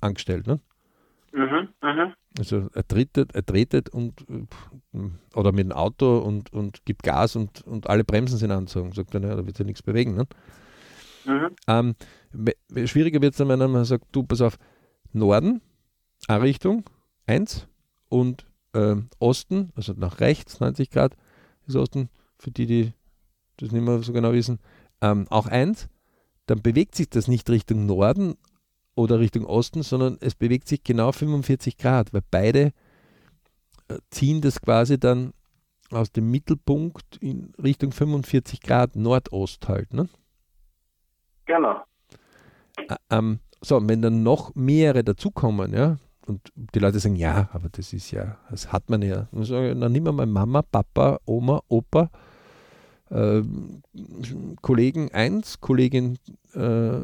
angestellt. 0.00 0.46
Ne? 0.46 0.60
Mhm, 1.32 1.68
mh. 1.82 2.14
Also 2.38 2.68
er 2.72 2.86
tretet, 2.86 3.34
er 3.34 3.44
tretet 3.44 3.88
und 3.88 4.24
oder 5.34 5.52
mit 5.52 5.64
dem 5.64 5.72
Auto 5.72 6.18
und, 6.18 6.52
und 6.52 6.84
gibt 6.84 7.02
Gas 7.02 7.36
und, 7.36 7.62
und 7.62 7.88
alle 7.88 8.04
Bremsen 8.04 8.38
sind 8.38 8.50
anzogen. 8.50 8.92
Sagt 8.92 9.14
er, 9.14 9.22
ja, 9.22 9.34
da 9.34 9.44
wird 9.44 9.56
sich 9.56 9.66
nichts 9.66 9.82
bewegen. 9.82 10.14
Ne? 10.14 10.26
Mhm. 11.28 11.50
Ähm, 11.66 11.94
schwieriger 12.86 13.20
wird 13.20 13.34
es 13.34 13.38
dann, 13.38 13.48
wenn 13.48 13.70
man 13.70 13.84
sagt, 13.84 14.06
du, 14.12 14.22
pass 14.22 14.40
auf, 14.40 14.58
Norden, 15.12 15.60
A-Richtung, 16.26 16.84
1 17.26 17.66
und 18.08 18.46
äh, 18.72 18.96
Osten, 19.18 19.72
also 19.74 19.92
nach 19.92 20.20
rechts, 20.20 20.60
90 20.60 20.90
Grad 20.90 21.16
ist 21.66 21.76
Osten, 21.76 22.08
für 22.38 22.50
die, 22.50 22.66
die 22.66 22.92
das 23.56 23.72
nicht 23.72 23.84
mehr 23.84 24.02
so 24.02 24.12
genau 24.12 24.32
wissen, 24.32 24.58
ähm, 25.00 25.26
auch 25.30 25.46
1, 25.46 25.88
dann 26.46 26.62
bewegt 26.62 26.94
sich 26.94 27.10
das 27.10 27.28
nicht 27.28 27.48
Richtung 27.50 27.86
Norden 27.86 28.36
oder 28.94 29.20
Richtung 29.20 29.44
Osten, 29.44 29.82
sondern 29.82 30.18
es 30.20 30.34
bewegt 30.34 30.68
sich 30.68 30.82
genau 30.82 31.12
45 31.12 31.76
Grad, 31.76 32.12
weil 32.12 32.22
beide 32.30 32.72
äh, 33.88 33.98
ziehen 34.10 34.40
das 34.40 34.60
quasi 34.60 34.98
dann 34.98 35.32
aus 35.90 36.12
dem 36.12 36.30
Mittelpunkt 36.30 37.16
in 37.18 37.52
Richtung 37.62 37.92
45 37.92 38.60
Grad 38.60 38.96
Nordost 38.96 39.68
halt. 39.68 39.94
Ne? 39.94 40.08
Genau. 41.48 41.82
Ähm, 43.10 43.40
so, 43.60 43.80
wenn 43.88 44.02
dann 44.02 44.22
noch 44.22 44.54
mehrere 44.54 45.02
dazukommen, 45.02 45.72
ja, 45.72 45.96
und 46.26 46.52
die 46.54 46.78
Leute 46.78 47.00
sagen, 47.00 47.16
ja, 47.16 47.48
aber 47.52 47.70
das 47.70 47.92
ist 47.92 48.10
ja, 48.10 48.36
das 48.50 48.70
hat 48.70 48.90
man 48.90 49.02
ja. 49.02 49.28
Und 49.32 49.44
sage, 49.44 49.74
dann 49.74 49.90
nimm 49.90 50.04
mal 50.04 50.26
Mama, 50.26 50.62
Papa, 50.62 51.18
Oma, 51.24 51.62
Opa, 51.68 52.10
äh, 53.10 53.42
Kollegen 54.60 55.10
1, 55.10 55.60
Kollegin 55.60 56.18
äh, 56.54 57.00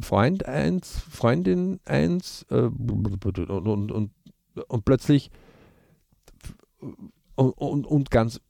Freund 0.00 0.46
1, 0.46 0.98
Freundin 1.10 1.80
1 1.84 2.46
äh, 2.50 2.54
und, 2.56 3.24
und, 3.24 3.50
und, 3.92 4.10
und, 4.68 4.84
plötzlich 4.84 5.30
und, 7.36 7.52
und, 7.52 7.86
und 7.86 8.10
ganz 8.10 8.40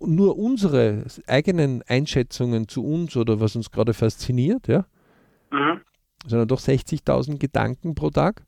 nur 0.00 0.38
unsere 0.38 1.04
eigenen 1.26 1.82
Einschätzungen 1.82 2.68
zu 2.68 2.84
uns 2.84 3.16
oder 3.16 3.40
was 3.40 3.56
uns 3.56 3.70
gerade 3.70 3.94
fasziniert, 3.94 4.68
ja, 4.68 4.86
mhm. 5.50 5.80
sondern 6.26 6.48
doch 6.48 6.60
60.000 6.60 7.38
Gedanken 7.38 7.94
pro 7.94 8.10
Tag. 8.10 8.44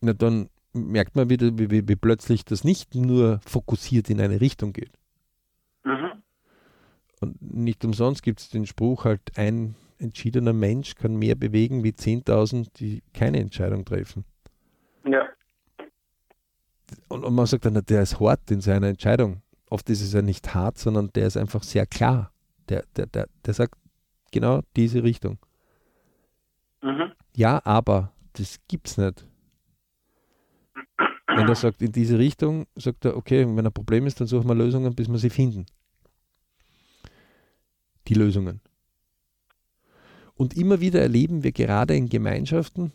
Na, 0.00 0.12
dann 0.12 0.48
merkt 0.72 1.16
man 1.16 1.30
wieder, 1.30 1.56
wie, 1.58 1.70
wie, 1.70 1.88
wie, 1.88 1.96
plötzlich 1.96 2.44
das 2.44 2.64
nicht 2.64 2.94
nur 2.94 3.40
fokussiert 3.46 4.10
in 4.10 4.20
eine 4.20 4.40
Richtung 4.40 4.72
geht. 4.72 4.92
Mhm. 5.84 6.22
Und 7.20 7.40
nicht 7.40 7.84
umsonst 7.84 8.22
gibt 8.22 8.40
es 8.40 8.50
den 8.50 8.66
Spruch 8.66 9.04
halt, 9.04 9.20
ein 9.36 9.76
entschiedener 9.98 10.52
Mensch 10.52 10.96
kann 10.96 11.16
mehr 11.16 11.36
bewegen 11.36 11.84
wie 11.84 11.92
10.000, 11.92 12.68
die 12.76 13.02
keine 13.14 13.38
Entscheidung 13.38 13.84
treffen. 13.84 14.24
Ja. 15.06 15.28
Und, 17.08 17.24
und 17.24 17.34
man 17.34 17.46
sagt 17.46 17.64
dann, 17.64 17.74
der 17.74 18.02
ist 18.02 18.20
hart 18.20 18.50
in 18.50 18.60
seiner 18.60 18.88
Entscheidung. 18.88 19.42
Oft 19.70 19.88
ist 19.90 20.02
es 20.02 20.12
ja 20.12 20.22
nicht 20.22 20.54
hart, 20.54 20.78
sondern 20.78 21.10
der 21.14 21.26
ist 21.26 21.36
einfach 21.36 21.62
sehr 21.62 21.86
klar. 21.86 22.32
Der, 22.68 22.84
der, 22.96 23.06
der, 23.06 23.28
der 23.44 23.54
sagt 23.54 23.78
genau 24.30 24.60
diese 24.76 25.02
Richtung. 25.02 25.38
Mhm. 26.82 27.12
Ja, 27.34 27.60
aber 27.64 28.12
das 28.34 28.58
gibt's 28.68 28.96
nicht. 28.96 29.26
Wenn 31.26 31.48
er 31.48 31.54
sagt, 31.54 31.82
in 31.82 31.92
diese 31.92 32.18
Richtung, 32.18 32.66
sagt 32.76 33.04
er, 33.04 33.16
okay, 33.16 33.46
wenn 33.46 33.66
ein 33.66 33.72
Problem 33.72 34.06
ist, 34.06 34.20
dann 34.20 34.28
suchen 34.28 34.48
wir 34.48 34.54
Lösungen, 34.54 34.94
bis 34.94 35.08
wir 35.08 35.18
sie 35.18 35.30
finden. 35.30 35.66
Die 38.06 38.14
Lösungen. 38.14 38.60
Und 40.36 40.56
immer 40.56 40.80
wieder 40.80 41.00
erleben 41.00 41.42
wir 41.42 41.52
gerade 41.52 41.96
in 41.96 42.08
Gemeinschaften, 42.08 42.92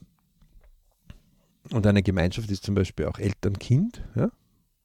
und 1.74 1.86
eine 1.86 2.04
Gemeinschaft 2.04 2.50
ist 2.52 2.64
zum 2.64 2.76
Beispiel 2.76 3.06
auch 3.06 3.20
Eltern-Kind 3.20 4.04
ja? 4.16 4.32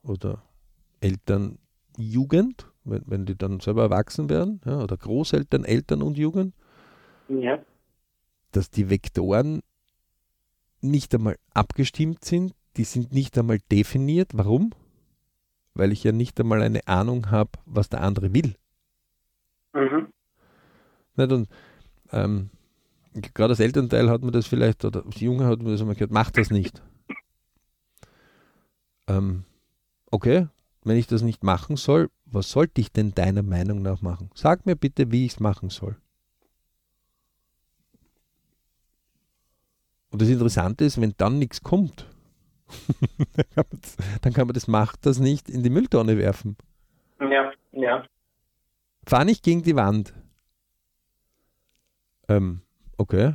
oder 0.03 0.43
Eltern-Jugend, 1.01 2.67
wenn, 2.85 3.03
wenn 3.07 3.27
die 3.27 3.37
dann 3.37 3.61
selber 3.61 3.83
erwachsen 3.83 4.29
werden, 4.29 4.61
ja? 4.65 4.83
oder 4.83 4.97
Großeltern, 4.97 5.65
Eltern 5.65 6.03
und 6.03 6.19
Jugend, 6.19 6.55
ja. 7.29 7.59
dass 8.53 8.71
die 8.71 8.91
Vektoren 8.91 9.63
nicht 10.81 11.15
einmal 11.15 11.37
abgestimmt 11.55 12.25
sind, 12.25 12.55
die 12.77 12.85
sind 12.85 13.13
nicht 13.13 13.39
einmal 13.39 13.59
definiert. 13.71 14.31
Warum? 14.35 14.73
Weil 15.75 15.93
ich 15.93 16.05
ja 16.05 16.13
nicht 16.13 16.39
einmal 16.41 16.63
eine 16.63 16.87
Ahnung 16.87 17.31
habe, 17.31 17.51
was 17.65 17.89
der 17.89 18.03
andere 18.03 18.35
will. 18.35 18.55
Mhm. 19.73 20.09
Nicht? 21.17 21.33
Und 21.33 21.49
ähm, 22.13 22.51
gerade 23.15 23.53
als 23.53 23.61
Elternteil 23.61 24.11
hat 24.11 24.23
man 24.23 24.33
das 24.33 24.47
vielleicht, 24.47 24.85
oder 24.85 25.05
als 25.05 25.21
Junge 25.21 25.47
hat 25.47 25.63
man 25.63 25.73
das 25.73 25.81
immer 25.81 25.95
gehört, 25.95 26.11
mach 26.11 26.31
das 26.31 26.51
nicht. 26.51 26.83
Ähm, 29.07 29.45
okay, 30.11 30.49
wenn 30.83 30.97
ich 30.97 31.07
das 31.07 31.23
nicht 31.23 31.45
machen 31.45 31.77
soll, 31.77 32.11
was 32.25 32.51
sollte 32.51 32.81
ich 32.81 32.93
denn 32.93 33.15
deiner 33.15 33.43
Meinung 33.43 33.83
nach 33.83 34.03
machen? 34.03 34.31
Sag 34.35 34.67
mir 34.67 34.77
bitte, 34.77 35.11
wie 35.11 35.27
ich 35.27 35.33
es 35.33 35.41
machen 35.41 35.71
soll. 35.71 35.97
Und 40.11 40.23
das 40.23 40.29
Interessante 40.29 40.85
ist, 40.85 41.01
wenn 41.01 41.15
dann 41.17 41.39
nichts 41.39 41.63
kommt, 41.63 42.09
dann 44.23 44.33
kann 44.33 44.47
man 44.47 44.55
das 44.55 44.69
macht 44.69 45.07
das 45.07 45.19
nicht 45.19 45.51
in 45.51 45.63
die 45.63 45.71
Mülltonne 45.71 46.19
werfen. 46.19 46.57
Ja, 47.21 47.53
ja. 47.73 48.05
Fahr 49.07 49.25
nicht 49.25 49.43
gegen 49.43 49.63
die 49.63 49.77
Wand. 49.77 50.15
Ähm, 52.29 52.64
okay. 52.99 53.35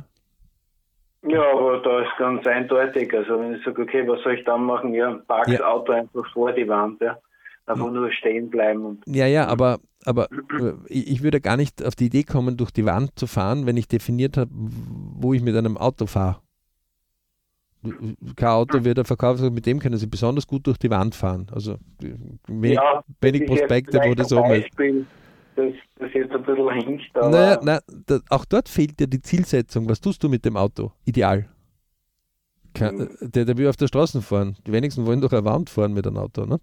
Ja, 1.22 1.52
aber 1.52 1.78
da 1.82 2.00
ist 2.00 2.16
ganz 2.18 2.46
eindeutig. 2.46 3.12
Also 3.12 3.38
wenn 3.38 3.54
ich 3.54 3.64
sage, 3.64 3.82
okay, 3.82 4.06
was 4.08 4.22
soll 4.22 4.34
ich 4.34 4.44
dann 4.44 4.64
machen? 4.64 4.94
Ja, 4.94 5.12
park 5.26 5.46
das 5.46 5.58
Ja. 5.58 5.68
Auto 5.68 5.92
einfach 5.92 6.26
vor 6.32 6.52
die 6.52 6.66
Wand, 6.68 7.00
ja. 7.00 7.18
Einfach 7.66 7.90
nur 7.92 8.10
stehen 8.10 8.50
bleiben 8.50 8.84
und 8.84 9.04
Ja, 9.06 9.26
ja, 9.26 9.46
aber, 9.46 9.78
aber 10.04 10.28
äh, 10.60 10.72
ich 10.88 11.22
würde 11.22 11.40
gar 11.40 11.56
nicht 11.56 11.84
auf 11.84 11.94
die 11.94 12.06
Idee 12.06 12.24
kommen, 12.24 12.56
durch 12.56 12.70
die 12.70 12.84
Wand 12.84 13.16
zu 13.16 13.26
fahren, 13.26 13.66
wenn 13.66 13.76
ich 13.76 13.86
definiert 13.86 14.36
habe, 14.36 14.50
wo 14.52 15.34
ich 15.34 15.42
mit 15.42 15.54
einem 15.54 15.76
Auto 15.76 16.06
fahre. 16.06 16.40
Kein 18.36 18.48
Auto 18.48 18.84
wird 18.84 18.98
er 18.98 19.04
verkauft, 19.04 19.40
mit 19.40 19.64
dem 19.64 19.78
können 19.78 19.96
Sie 19.96 20.06
besonders 20.06 20.46
gut 20.46 20.66
durch 20.66 20.76
die 20.76 20.90
Wand 20.90 21.14
fahren. 21.14 21.46
Also 21.52 21.76
wenig, 22.46 22.76
ja, 22.76 23.02
wenig 23.20 23.46
Prospekte, 23.46 23.98
wo 24.04 24.14
das 24.14 24.32
oben 24.32 24.50
ist. 24.50 24.68
Das, 25.60 25.74
das 25.98 26.10
jetzt 26.14 26.32
ein 26.32 26.42
bisschen 26.44 26.70
hinkt, 26.72 27.16
aber 27.16 27.28
Naja, 27.30 27.60
na, 27.62 27.80
da, 28.06 28.18
auch 28.30 28.44
dort 28.44 28.68
fehlt 28.68 28.98
dir 29.00 29.06
die 29.06 29.20
Zielsetzung. 29.20 29.88
Was 29.88 30.00
tust 30.00 30.22
du 30.22 30.28
mit 30.28 30.44
dem 30.44 30.56
Auto? 30.56 30.92
Ideal. 31.04 31.48
Kein, 32.74 32.96
Mhm. 32.96 33.08
der, 33.20 33.44
der 33.44 33.56
will 33.58 33.68
auf 33.68 33.76
der 33.76 33.88
Straße 33.88 34.22
fahren. 34.22 34.56
Die 34.66 34.72
wenigsten 34.72 35.04
wollen 35.06 35.20
durch 35.20 35.32
eine 35.32 35.44
Wand 35.44 35.68
fahren 35.70 35.92
mit 35.92 36.06
einem 36.06 36.18
Auto. 36.18 36.44
Ne? 36.46 36.58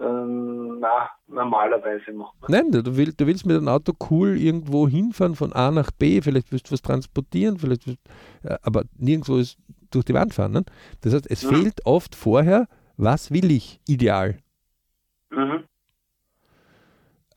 ähm, 0.00 0.78
na, 0.80 1.10
normalerweise 1.26 2.12
macht 2.12 2.40
man. 2.40 2.50
Nein, 2.52 2.70
du, 2.70 2.82
du, 2.82 2.96
will, 2.96 3.12
du 3.12 3.26
willst 3.26 3.44
mit 3.46 3.56
einem 3.56 3.68
Auto 3.68 3.92
cool 4.10 4.36
irgendwo 4.36 4.88
hinfahren, 4.88 5.34
von 5.34 5.52
A 5.52 5.70
nach 5.70 5.90
B, 5.90 6.20
vielleicht 6.22 6.52
willst 6.52 6.68
du 6.68 6.72
was 6.72 6.82
transportieren, 6.82 7.58
vielleicht 7.58 7.86
willst, 7.86 8.00
ja, 8.44 8.58
aber 8.62 8.84
nirgendwo 8.96 9.36
ist 9.36 9.58
durch 9.90 10.04
die 10.04 10.14
Wand 10.14 10.34
fahren. 10.34 10.52
Ne? 10.52 10.64
Das 11.00 11.14
heißt, 11.14 11.28
es 11.30 11.42
Ja. 11.42 11.48
fehlt 11.48 11.84
oft 11.84 12.14
vorher, 12.14 12.68
was 12.96 13.30
will 13.32 13.50
ich 13.50 13.80
ideal. 13.88 14.38
Mhm. 15.30 15.64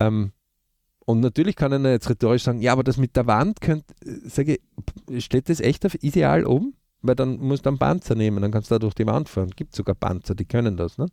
Ähm, 0.01 0.31
und 1.05 1.20
natürlich 1.20 1.55
kann 1.55 1.74
einer 1.74 1.91
jetzt 1.91 2.10
rhetorisch 2.10 2.43
sagen, 2.43 2.62
ja, 2.62 2.74
aber 2.74 2.84
das 2.84 2.98
mit 2.98 3.15
der 3.15 3.27
Wand 3.27 3.62
könnte, 3.62 3.93
äh, 4.05 4.27
sage 4.27 4.60
ich, 5.10 5.25
steht 5.25 5.50
das 5.50 5.60
echt 5.60 5.86
auf 5.86 5.96
ideal 6.03 6.46
oben? 6.46 6.74
Weil 7.01 7.15
dann 7.15 7.39
musst 7.39 7.65
du 7.65 7.70
einen 7.70 7.79
Panzer 7.79 8.13
nehmen, 8.13 8.41
dann 8.41 8.51
kannst 8.51 8.70
du 8.70 8.75
da 8.75 8.79
durch 8.79 8.93
die 8.93 9.08
Wand 9.08 9.27
fahren. 9.27 9.50
Gibt 9.55 9.75
sogar 9.75 9.96
Panzer, 9.96 10.36
die 10.36 10.46
können 10.46 10.77
das. 10.77 10.98
Ne? 10.98 11.08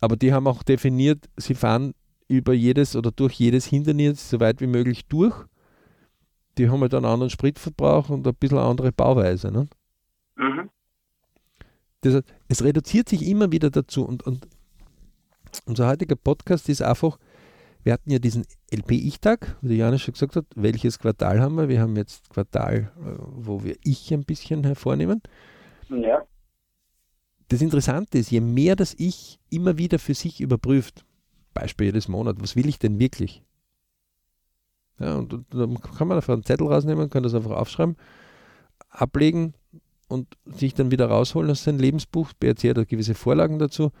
Aber 0.00 0.16
die 0.16 0.32
haben 0.32 0.46
auch 0.46 0.62
definiert, 0.62 1.28
sie 1.36 1.54
fahren 1.54 1.94
über 2.28 2.52
jedes 2.52 2.94
oder 2.94 3.10
durch 3.10 3.34
jedes 3.34 3.66
Hindernis 3.66 4.30
so 4.30 4.38
weit 4.40 4.60
wie 4.60 4.66
möglich 4.68 5.06
durch. 5.06 5.34
Die 6.58 6.70
haben 6.70 6.80
halt 6.80 6.94
einen 6.94 7.04
anderen 7.04 7.30
Spritverbrauch 7.30 8.08
und 8.08 8.26
ein 8.26 8.34
bisschen 8.34 8.58
eine 8.58 8.68
andere 8.68 8.92
Bauweise. 8.92 9.50
Ne? 9.50 9.68
Mhm. 10.36 10.70
Das 12.02 12.22
es 12.48 12.62
reduziert 12.62 13.08
sich 13.08 13.26
immer 13.26 13.50
wieder 13.50 13.70
dazu 13.70 14.04
und, 14.04 14.22
und 14.22 14.46
unser 15.66 15.88
heutiger 15.88 16.16
Podcast 16.16 16.68
ist 16.68 16.82
einfach, 16.82 17.18
wir 17.82 17.92
hatten 17.92 18.10
ja 18.10 18.18
diesen 18.18 18.44
LP-Ich-Tag, 18.72 19.56
wie 19.62 19.76
Janis 19.76 20.02
schon 20.02 20.12
gesagt 20.12 20.36
hat, 20.36 20.46
welches 20.54 20.98
Quartal 20.98 21.40
haben 21.40 21.56
wir? 21.56 21.68
Wir 21.68 21.80
haben 21.80 21.96
jetzt 21.96 22.28
Quartal, 22.30 22.92
äh, 22.98 23.16
wo 23.18 23.62
wir 23.62 23.76
Ich 23.84 24.12
ein 24.12 24.24
bisschen 24.24 24.64
hervornehmen. 24.64 25.22
Ja. 25.88 26.24
Das 27.48 27.62
Interessante 27.62 28.18
ist, 28.18 28.30
je 28.30 28.40
mehr 28.40 28.74
das 28.74 28.94
Ich 28.98 29.38
immer 29.50 29.78
wieder 29.78 29.98
für 30.00 30.14
sich 30.14 30.40
überprüft, 30.40 31.04
Beispiel 31.54 31.86
jedes 31.86 32.08
Monat, 32.08 32.36
was 32.40 32.56
will 32.56 32.68
ich 32.68 32.78
denn 32.78 32.98
wirklich? 32.98 33.42
Ja, 34.98 35.14
und, 35.14 35.32
und 35.32 35.46
dann 35.52 35.80
kann 35.80 36.08
man 36.08 36.16
einfach 36.16 36.34
einen 36.34 36.44
Zettel 36.44 36.66
rausnehmen, 36.66 37.08
kann 37.08 37.22
das 37.22 37.34
einfach 37.34 37.52
aufschreiben, 37.52 37.96
ablegen 38.88 39.54
und 40.08 40.36
sich 40.44 40.74
dann 40.74 40.90
wieder 40.90 41.06
rausholen 41.06 41.50
aus 41.50 41.64
seinem 41.64 41.78
Lebensbuch. 41.78 42.32
BRC 42.38 42.70
hat 42.70 42.78
da 42.78 42.84
gewisse 42.84 43.14
Vorlagen 43.14 43.58
dazu. 43.58 43.92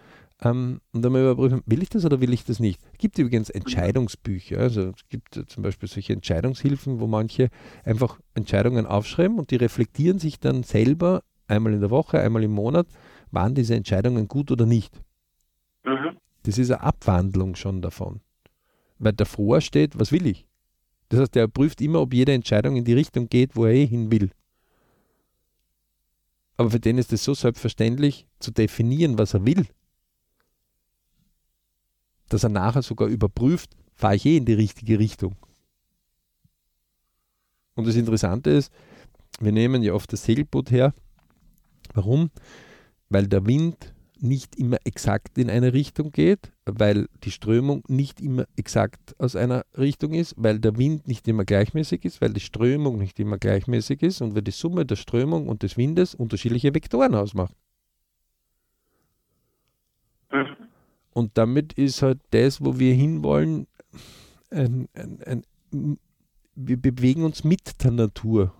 Ähm, 0.42 0.80
und 0.92 1.02
dann 1.02 1.12
mal 1.12 1.22
überprüfen, 1.22 1.62
will 1.64 1.82
ich 1.82 1.88
das 1.88 2.04
oder 2.04 2.20
will 2.20 2.32
ich 2.32 2.44
das 2.44 2.60
nicht? 2.60 2.80
Es 2.92 2.98
gibt 2.98 3.18
übrigens 3.18 3.48
Entscheidungsbücher. 3.48 4.58
Also 4.58 4.90
es 4.90 5.08
gibt 5.08 5.36
äh, 5.36 5.46
zum 5.46 5.62
Beispiel 5.62 5.88
solche 5.88 6.12
Entscheidungshilfen, 6.12 7.00
wo 7.00 7.06
manche 7.06 7.48
einfach 7.84 8.20
Entscheidungen 8.34 8.86
aufschreiben 8.86 9.38
und 9.38 9.50
die 9.50 9.56
reflektieren 9.56 10.18
sich 10.18 10.38
dann 10.38 10.62
selber 10.62 11.22
einmal 11.48 11.72
in 11.72 11.80
der 11.80 11.90
Woche, 11.90 12.20
einmal 12.20 12.42
im 12.42 12.52
Monat, 12.52 12.86
waren 13.30 13.54
diese 13.54 13.74
Entscheidungen 13.74 14.28
gut 14.28 14.50
oder 14.50 14.66
nicht. 14.66 15.00
Mhm. 15.84 16.18
Das 16.42 16.58
ist 16.58 16.70
eine 16.70 16.82
Abwandlung 16.82 17.54
schon 17.54 17.80
davon. 17.80 18.20
Weil 18.98 19.14
davor 19.14 19.60
steht, 19.60 19.98
was 19.98 20.12
will 20.12 20.26
ich? 20.26 20.46
Das 21.08 21.20
heißt, 21.20 21.36
er 21.36 21.48
prüft 21.48 21.80
immer, 21.80 22.00
ob 22.00 22.12
jede 22.12 22.32
Entscheidung 22.32 22.76
in 22.76 22.84
die 22.84 22.92
Richtung 22.92 23.28
geht, 23.28 23.56
wo 23.56 23.64
er 23.64 23.72
eh 23.72 23.86
hin 23.86 24.10
will. 24.10 24.30
Aber 26.56 26.70
für 26.70 26.80
den 26.80 26.98
ist 26.98 27.12
es 27.12 27.24
so 27.24 27.34
selbstverständlich 27.34 28.26
zu 28.38 28.50
definieren, 28.50 29.18
was 29.18 29.34
er 29.34 29.44
will, 29.44 29.66
dass 32.28 32.44
er 32.44 32.50
nachher 32.50 32.82
sogar 32.82 33.08
überprüft, 33.08 33.76
fahre 33.94 34.16
ich 34.16 34.26
eh 34.26 34.36
in 34.36 34.44
die 34.44 34.54
richtige 34.54 34.98
Richtung. 34.98 35.36
Und 37.74 37.86
das 37.86 37.96
Interessante 37.96 38.50
ist, 38.50 38.72
wir 39.40 39.52
nehmen 39.52 39.82
ja 39.82 39.92
oft 39.92 40.12
das 40.12 40.24
Segelboot 40.24 40.70
her. 40.70 40.94
Warum? 41.94 42.30
Weil 43.08 43.26
der 43.26 43.46
Wind 43.46 43.94
nicht 44.18 44.56
immer 44.56 44.78
exakt 44.84 45.36
in 45.36 45.50
eine 45.50 45.74
Richtung 45.74 46.10
geht, 46.10 46.52
weil 46.64 47.06
die 47.22 47.30
Strömung 47.30 47.82
nicht 47.88 48.20
immer 48.20 48.46
exakt 48.56 49.14
aus 49.18 49.36
einer 49.36 49.64
Richtung 49.76 50.14
ist, 50.14 50.34
weil 50.38 50.58
der 50.58 50.78
Wind 50.78 51.06
nicht 51.06 51.28
immer 51.28 51.44
gleichmäßig 51.44 52.04
ist, 52.04 52.20
weil 52.22 52.32
die 52.32 52.40
Strömung 52.40 52.98
nicht 52.98 53.20
immer 53.20 53.36
gleichmäßig 53.36 54.02
ist 54.02 54.22
und 54.22 54.34
weil 54.34 54.42
die 54.42 54.52
Summe 54.52 54.86
der 54.86 54.96
Strömung 54.96 55.48
und 55.48 55.62
des 55.62 55.76
Windes 55.76 56.14
unterschiedliche 56.14 56.74
Vektoren 56.74 57.14
ausmacht. 57.14 57.54
Mhm. 60.32 60.56
Und 61.16 61.38
damit 61.38 61.72
ist 61.72 62.02
halt 62.02 62.18
das, 62.32 62.62
wo 62.62 62.78
wir 62.78 62.92
hinwollen, 62.92 63.66
ein, 64.50 64.86
ein, 64.94 65.18
ein, 65.72 65.98
wir 66.54 66.76
bewegen 66.76 67.24
uns 67.24 67.42
mit 67.42 67.82
der 67.82 67.90
Natur. 67.90 68.52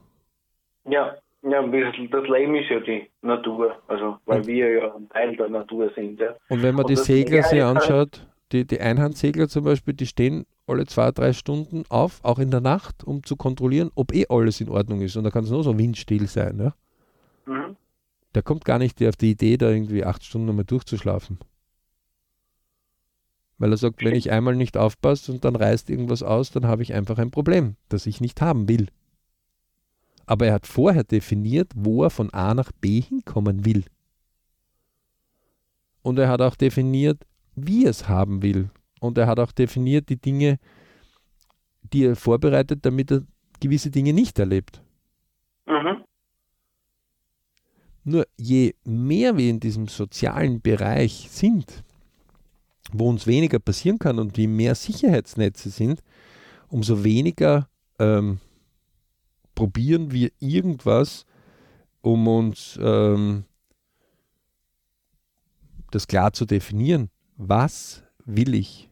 Ja, 0.88 1.14
ja, 1.42 1.62
das 1.66 2.28
Leben 2.28 2.54
ist 2.54 2.70
ja 2.70 2.80
die 2.80 3.10
Natur, 3.20 3.76
also 3.88 4.16
weil 4.24 4.38
Und- 4.40 4.46
wir 4.46 4.70
ja 4.72 4.94
ein 4.94 5.06
Teil 5.10 5.36
der 5.36 5.50
Natur 5.50 5.90
sind. 5.94 6.18
Ja. 6.18 6.34
Und 6.48 6.62
wenn 6.62 6.74
man 6.74 6.86
Und 6.86 6.90
die 6.90 6.96
Segler 6.96 7.42
sich 7.42 7.60
halt- 7.62 7.76
anschaut, 7.76 8.26
die, 8.52 8.66
die 8.66 8.80
Einhandsegler 8.80 9.48
zum 9.48 9.64
Beispiel, 9.64 9.92
die 9.92 10.06
stehen 10.06 10.46
alle 10.66 10.86
zwei, 10.86 11.10
drei 11.10 11.34
Stunden 11.34 11.84
auf, 11.90 12.20
auch 12.24 12.38
in 12.38 12.50
der 12.50 12.62
Nacht, 12.62 13.04
um 13.04 13.22
zu 13.22 13.36
kontrollieren, 13.36 13.90
ob 13.96 14.14
eh 14.14 14.24
alles 14.30 14.62
in 14.62 14.70
Ordnung 14.70 15.02
ist. 15.02 15.14
Und 15.16 15.24
da 15.24 15.30
kann 15.30 15.44
es 15.44 15.50
nur 15.50 15.62
so 15.62 15.76
windstill 15.76 16.26
sein. 16.26 16.58
Ja? 16.58 16.74
Mhm. 17.52 17.76
Der 18.34 18.42
kommt 18.42 18.64
gar 18.64 18.78
nicht 18.78 19.04
auf 19.06 19.16
die 19.16 19.32
Idee, 19.32 19.58
da 19.58 19.68
irgendwie 19.70 20.04
acht 20.06 20.24
Stunden 20.24 20.48
einmal 20.48 20.64
durchzuschlafen. 20.64 21.38
Weil 23.58 23.70
er 23.72 23.76
sagt, 23.76 24.04
wenn 24.04 24.14
ich 24.14 24.30
einmal 24.30 24.54
nicht 24.54 24.76
aufpasse 24.76 25.32
und 25.32 25.44
dann 25.44 25.56
reißt 25.56 25.88
irgendwas 25.88 26.22
aus, 26.22 26.50
dann 26.50 26.66
habe 26.66 26.82
ich 26.82 26.92
einfach 26.92 27.18
ein 27.18 27.30
Problem, 27.30 27.76
das 27.88 28.06
ich 28.06 28.20
nicht 28.20 28.40
haben 28.40 28.68
will. 28.68 28.88
Aber 30.26 30.46
er 30.46 30.54
hat 30.54 30.66
vorher 30.66 31.04
definiert, 31.04 31.72
wo 31.74 32.02
er 32.02 32.10
von 32.10 32.32
A 32.34 32.52
nach 32.54 32.72
B 32.72 33.00
hinkommen 33.00 33.64
will. 33.64 33.84
Und 36.02 36.18
er 36.18 36.28
hat 36.28 36.42
auch 36.42 36.56
definiert, 36.56 37.24
wie 37.54 37.84
er 37.84 37.90
es 37.90 38.08
haben 38.08 38.42
will. 38.42 38.70
Und 39.00 39.18
er 39.18 39.26
hat 39.26 39.38
auch 39.38 39.52
definiert 39.52 40.08
die 40.08 40.20
Dinge, 40.20 40.58
die 41.92 42.04
er 42.04 42.16
vorbereitet, 42.16 42.84
damit 42.84 43.10
er 43.10 43.22
gewisse 43.60 43.90
Dinge 43.90 44.12
nicht 44.12 44.38
erlebt. 44.38 44.82
Mhm. 45.66 46.04
Nur 48.04 48.26
je 48.36 48.74
mehr 48.84 49.36
wir 49.36 49.50
in 49.50 49.60
diesem 49.60 49.88
sozialen 49.88 50.60
Bereich 50.60 51.28
sind, 51.30 51.82
wo 52.92 53.08
uns 53.08 53.26
weniger 53.26 53.58
passieren 53.58 53.98
kann 53.98 54.18
und 54.18 54.36
je 54.36 54.46
mehr 54.46 54.74
Sicherheitsnetze 54.74 55.70
sind, 55.70 56.02
umso 56.68 57.04
weniger 57.04 57.68
ähm, 57.98 58.38
probieren 59.54 60.12
wir 60.12 60.30
irgendwas, 60.38 61.26
um 62.02 62.28
uns 62.28 62.78
ähm, 62.80 63.44
das 65.90 66.06
klar 66.06 66.32
zu 66.32 66.44
definieren. 66.44 67.10
Was 67.36 68.02
will 68.24 68.54
ich? 68.54 68.88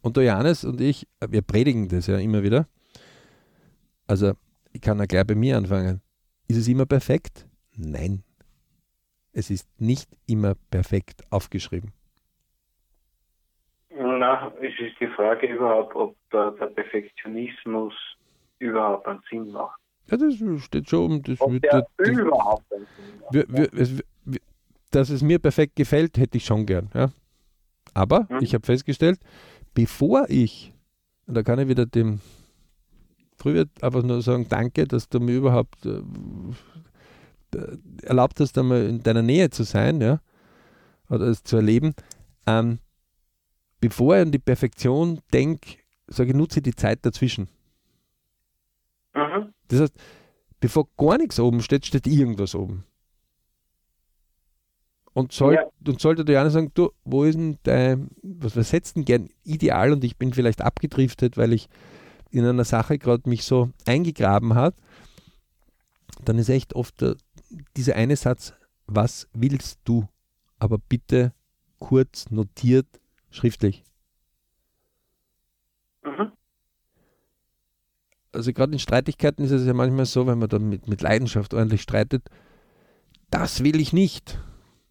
Und 0.00 0.16
der 0.16 0.24
Johannes 0.24 0.64
und 0.64 0.80
ich, 0.80 1.08
äh, 1.20 1.28
wir 1.30 1.42
predigen 1.42 1.88
das 1.88 2.06
ja 2.06 2.18
immer 2.18 2.42
wieder. 2.42 2.68
Also, 4.06 4.34
ich 4.72 4.80
kann 4.80 4.98
ja 4.98 5.06
gleich 5.06 5.26
bei 5.26 5.34
mir 5.34 5.56
anfangen. 5.56 6.00
Ist 6.46 6.58
es 6.58 6.68
immer 6.68 6.86
perfekt? 6.86 7.46
Nein. 7.74 8.22
Es 9.36 9.50
ist 9.50 9.68
nicht 9.78 10.08
immer 10.26 10.54
perfekt 10.70 11.22
aufgeschrieben. 11.30 11.92
Na, 13.90 14.50
es 14.62 14.72
ist 14.80 14.98
die 14.98 15.08
Frage 15.08 15.46
überhaupt, 15.46 15.94
ob 15.94 16.16
der, 16.32 16.52
der 16.52 16.66
Perfektionismus 16.68 17.92
überhaupt 18.58 19.06
einen 19.06 19.20
Sinn 19.30 19.52
macht. 19.52 19.78
Ja, 20.10 20.16
das 20.16 20.34
steht 20.64 20.88
schon. 20.88 21.22
Das 21.22 21.38
Ob 21.42 21.52
wird, 21.52 21.64
der 21.64 21.86
das, 21.98 22.08
überhaupt 22.08 22.72
einen 22.72 22.86
Sinn 22.96 23.44
macht. 23.50 23.74
es, 23.74 24.02
dass 24.90 25.10
es 25.10 25.20
mir 25.22 25.38
perfekt 25.38 25.76
gefällt, 25.76 26.16
hätte 26.16 26.38
ich 26.38 26.46
schon 26.46 26.64
gern. 26.64 26.88
Ja. 26.94 27.10
Aber 27.92 28.26
Mhm. 28.30 28.38
ich 28.40 28.54
habe 28.54 28.64
festgestellt, 28.64 29.20
bevor 29.74 30.24
ich, 30.30 30.72
und 31.26 31.34
da 31.34 31.42
kann 31.42 31.58
ich 31.58 31.68
wieder 31.68 31.84
dem 31.84 32.20
früher 33.36 33.66
einfach 33.82 34.02
nur 34.02 34.22
sagen, 34.22 34.46
danke, 34.48 34.86
dass 34.86 35.10
du 35.10 35.20
mir 35.20 35.36
überhaupt 35.36 35.84
äh, 35.84 36.00
erlaubt 38.02 38.40
hast, 38.40 38.56
einmal 38.58 38.86
in 38.86 39.02
deiner 39.02 39.22
Nähe 39.22 39.50
zu 39.50 39.62
sein, 39.62 40.00
ja, 40.00 40.20
oder 41.08 41.26
es 41.26 41.42
zu 41.42 41.56
erleben. 41.56 41.94
Ähm, 42.46 42.78
bevor 43.80 44.16
ich 44.16 44.22
an 44.22 44.32
die 44.32 44.38
Perfektion 44.38 45.20
denke, 45.32 45.78
sage 46.08 46.30
ich, 46.30 46.36
nutze 46.36 46.62
die 46.62 46.74
Zeit 46.74 47.04
dazwischen. 47.04 47.48
Mhm. 49.14 49.52
Das 49.68 49.80
heißt, 49.80 49.94
bevor 50.60 50.88
gar 50.96 51.18
nichts 51.18 51.40
oben 51.40 51.62
steht, 51.62 51.86
steht 51.86 52.06
irgendwas 52.06 52.54
oben. 52.54 52.84
Und, 55.12 55.32
soll, 55.32 55.54
Ja. 55.54 55.62
und 55.86 56.00
sollte 56.00 56.26
der 56.26 56.40
einer 56.40 56.50
sagen, 56.50 56.72
du, 56.74 56.90
wo 57.04 57.24
ist 57.24 57.36
denn 57.36 57.56
dein, 57.62 58.10
was, 58.22 58.52
setzt 58.52 58.96
denn 58.96 59.06
gern 59.06 59.30
ideal 59.44 59.92
und 59.92 60.04
ich 60.04 60.18
bin 60.18 60.34
vielleicht 60.34 60.60
abgedriftet, 60.60 61.38
weil 61.38 61.54
ich 61.54 61.68
in 62.30 62.44
einer 62.44 62.64
Sache 62.64 62.98
gerade 62.98 63.26
mich 63.28 63.44
so 63.44 63.70
eingegraben 63.86 64.54
hat, 64.54 64.74
dann 66.22 66.38
ist 66.38 66.50
echt 66.50 66.74
oft 66.74 67.00
der, 67.00 67.16
dieser 67.76 67.96
eine 67.96 68.16
Satz, 68.16 68.54
was 68.86 69.28
willst 69.32 69.80
du? 69.84 70.08
Aber 70.58 70.78
bitte 70.78 71.32
kurz 71.78 72.30
notiert, 72.30 72.86
schriftlich. 73.30 73.84
Mhm. 76.02 76.32
also 78.36 78.52
gerade 78.52 78.72
in 78.72 78.78
Streitigkeiten 78.78 79.44
ist 79.44 79.50
es 79.50 79.66
ja 79.66 79.72
manchmal 79.72 80.06
so, 80.06 80.26
wenn 80.26 80.38
man 80.38 80.48
dann 80.48 80.68
mit, 80.68 80.86
mit 80.88 81.00
Leidenschaft 81.00 81.54
ordentlich 81.54 81.82
streitet, 81.82 82.28
das 83.30 83.64
will 83.64 83.80
ich 83.80 83.92
nicht. 83.92 84.38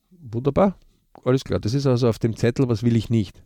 Wunderbar, 0.09 0.77
alles 1.23 1.43
klar. 1.43 1.59
Das 1.59 1.73
ist 1.73 1.85
also 1.85 2.09
auf 2.09 2.19
dem 2.19 2.35
Zettel, 2.35 2.67
was 2.67 2.83
will 2.83 2.95
ich 2.95 3.09
nicht. 3.09 3.41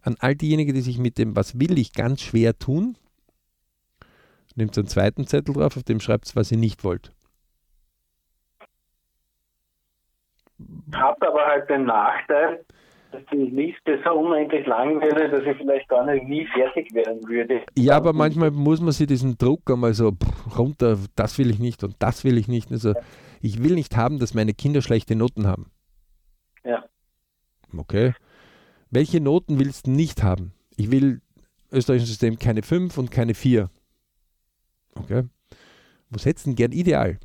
An 0.00 0.16
all 0.20 0.34
diejenigen, 0.34 0.74
die 0.74 0.80
sich 0.80 0.98
mit 0.98 1.18
dem, 1.18 1.36
was 1.36 1.58
will 1.58 1.78
ich, 1.78 1.92
ganz 1.92 2.22
schwer 2.22 2.58
tun, 2.58 2.96
nehmt 4.54 4.76
einen 4.78 4.86
zweiten 4.86 5.26
Zettel 5.26 5.54
drauf, 5.54 5.76
auf 5.76 5.82
dem 5.82 6.00
schreibt 6.00 6.34
was 6.34 6.50
ihr 6.50 6.58
nicht 6.58 6.84
wollt. 6.84 7.12
Hat 10.92 11.26
aber 11.26 11.46
halt 11.46 11.68
den 11.70 11.84
Nachteil, 11.84 12.64
dass 13.12 13.22
die 13.32 13.36
Liste 13.36 14.00
so 14.04 14.12
unendlich 14.12 14.66
lang 14.66 15.00
wäre, 15.00 15.28
dass 15.28 15.42
ich 15.44 15.56
vielleicht 15.56 15.88
gar 15.88 16.04
nicht 16.06 16.26
nie 16.26 16.46
fertig 16.46 16.92
werden 16.94 17.26
würde. 17.28 17.60
Ja, 17.76 17.96
aber 17.96 18.12
manchmal 18.12 18.50
muss 18.50 18.80
man 18.80 18.92
sich 18.92 19.06
diesen 19.06 19.36
Druck 19.38 19.70
einmal 19.70 19.94
so 19.94 20.12
pff, 20.12 20.58
runter, 20.58 20.98
das 21.14 21.38
will 21.38 21.50
ich 21.50 21.58
nicht 21.58 21.84
und 21.84 21.96
das 21.98 22.24
will 22.24 22.38
ich 22.38 22.48
nicht. 22.48 22.70
Also 22.70 22.94
ich 23.40 23.62
will 23.62 23.74
nicht 23.74 23.96
haben, 23.96 24.18
dass 24.18 24.34
meine 24.34 24.54
Kinder 24.54 24.82
schlechte 24.82 25.16
Noten 25.16 25.46
haben. 25.46 25.70
Ja. 26.64 26.84
Okay. 27.76 28.14
Welche 28.90 29.20
Noten 29.20 29.58
willst 29.58 29.86
du 29.86 29.90
nicht 29.90 30.22
haben? 30.22 30.52
Ich 30.76 30.90
will 30.90 31.20
österreichischen 31.70 32.08
System 32.08 32.38
keine 32.38 32.62
5 32.62 32.96
und 32.98 33.10
keine 33.10 33.34
4. 33.34 33.70
Okay. 34.94 35.24
Wo 36.10 36.18
setzt 36.18 36.46
denn 36.46 36.54
gern 36.54 36.72
ideal? 36.72 37.18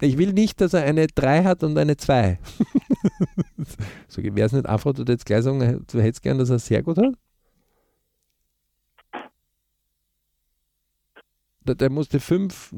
Ich 0.00 0.18
will 0.18 0.32
nicht, 0.32 0.60
dass 0.60 0.74
er 0.74 0.84
eine 0.84 1.06
3 1.06 1.44
hat 1.44 1.62
und 1.62 1.78
eine 1.78 1.96
2. 1.96 2.38
so, 4.08 4.22
wäre 4.22 4.46
es 4.46 4.52
nicht 4.52 4.66
einfach, 4.66 4.92
du 4.92 5.04
jetzt 5.04 5.24
gleich 5.24 5.42
sagen, 5.42 5.84
du 5.90 6.00
hättest 6.00 6.22
gern, 6.22 6.38
dass 6.38 6.50
er 6.50 6.58
sehr 6.58 6.82
gut 6.82 6.98
hat? 6.98 7.14
Der, 11.66 11.74
der 11.74 11.90
musste 11.90 12.20
fünf 12.20 12.72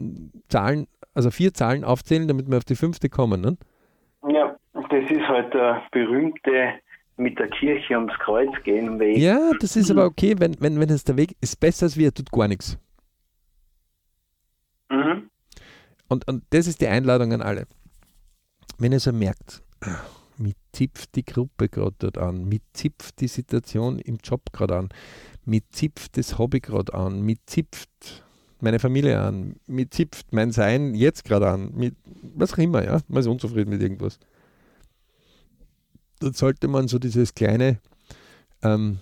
Zahlen, 0.49 0.87
also 1.13 1.31
vier 1.31 1.53
Zahlen 1.53 1.85
aufzählen, 1.85 2.29
damit 2.29 2.49
wir 2.49 2.57
auf 2.57 2.65
die 2.65 2.77
fünfte 2.77 3.09
kommen. 3.09 3.41
Ne? 3.41 3.57
Ja, 4.29 4.57
das 4.73 5.11
ist 5.11 5.29
halt 5.29 5.53
der 5.53 5.83
berühmte 5.91 6.75
mit 7.17 7.39
der 7.39 7.49
Kirche 7.49 7.97
ums 7.97 8.15
Kreuz 8.21 8.51
gehen 8.63 8.99
Weg. 8.99 9.19
Ja, 9.19 9.51
das 9.61 9.77
ist 9.77 9.91
aber 9.91 10.05
okay, 10.07 10.37
wenn, 10.39 10.55
wenn, 10.61 10.81
wenn 10.81 10.89
es 10.89 11.05
der 11.05 11.17
Weg 11.17 11.37
ist, 11.41 11.59
besser 11.59 11.87
als 11.87 11.97
wir, 11.97 12.15
tut 12.15 12.31
gar 12.31 12.47
nichts. 12.49 12.79
Mhm. 14.89 15.29
Und, 16.09 16.27
und 16.27 16.45
das 16.51 16.67
ist 16.67 16.81
die 16.81 16.89
Einladung 16.89 17.33
an 17.33 17.43
alle. 17.43 17.67
Wenn 18.79 18.93
ihr 18.93 19.01
so 19.01 19.13
merkt, 19.13 19.63
mich 20.39 20.55
zipft 20.73 21.15
die 21.17 21.25
Gruppe 21.25 21.69
gerade 21.69 21.97
dort 21.99 22.19
an, 22.19 22.47
mich 22.47 22.63
zipft 22.73 23.21
die 23.21 23.29
Situation 23.29 23.99
im 23.99 24.19
Job 24.23 24.53
gerade 24.53 24.77
an, 24.77 24.89
mich 25.45 25.65
zipft 25.71 26.17
das 26.17 26.39
Hobby 26.39 26.61
gerade 26.61 26.95
an, 26.95 27.23
mich 27.23 27.39
zipft 27.47 28.25
meine 28.61 28.79
Familie 28.79 29.21
an, 29.21 29.57
mich 29.67 29.91
zipft 29.91 30.33
mein 30.33 30.53
Sein 30.53 30.95
jetzt 30.95 31.25
gerade 31.25 31.49
an, 31.49 31.73
mit 31.75 31.97
was 32.35 32.55
auch 32.55 32.59
immer, 32.59 32.85
ja, 32.85 33.01
man 33.09 33.21
ist 33.21 33.27
unzufrieden 33.27 33.71
mit 33.71 33.83
irgendwas. 33.83 34.19
Dann 36.21 36.33
sollte 36.33 36.67
man 36.67 36.89
so 36.89 36.99
dieses 36.99 37.35
kleine, 37.35 37.79
ähm, 38.63 38.99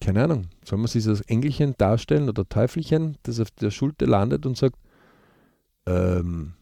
keine 0.00 0.24
Ahnung, 0.24 0.48
soll 0.64 0.78
man 0.78 0.88
sich 0.88 1.04
das 1.04 1.20
Engelchen 1.22 1.74
darstellen 1.78 2.28
oder 2.28 2.48
Teufelchen, 2.48 3.16
das 3.22 3.38
auf 3.38 3.50
der 3.52 3.70
Schulter 3.70 4.06
landet 4.06 4.46
und 4.46 4.56
sagt, 4.56 4.76
ähm, 5.86 6.54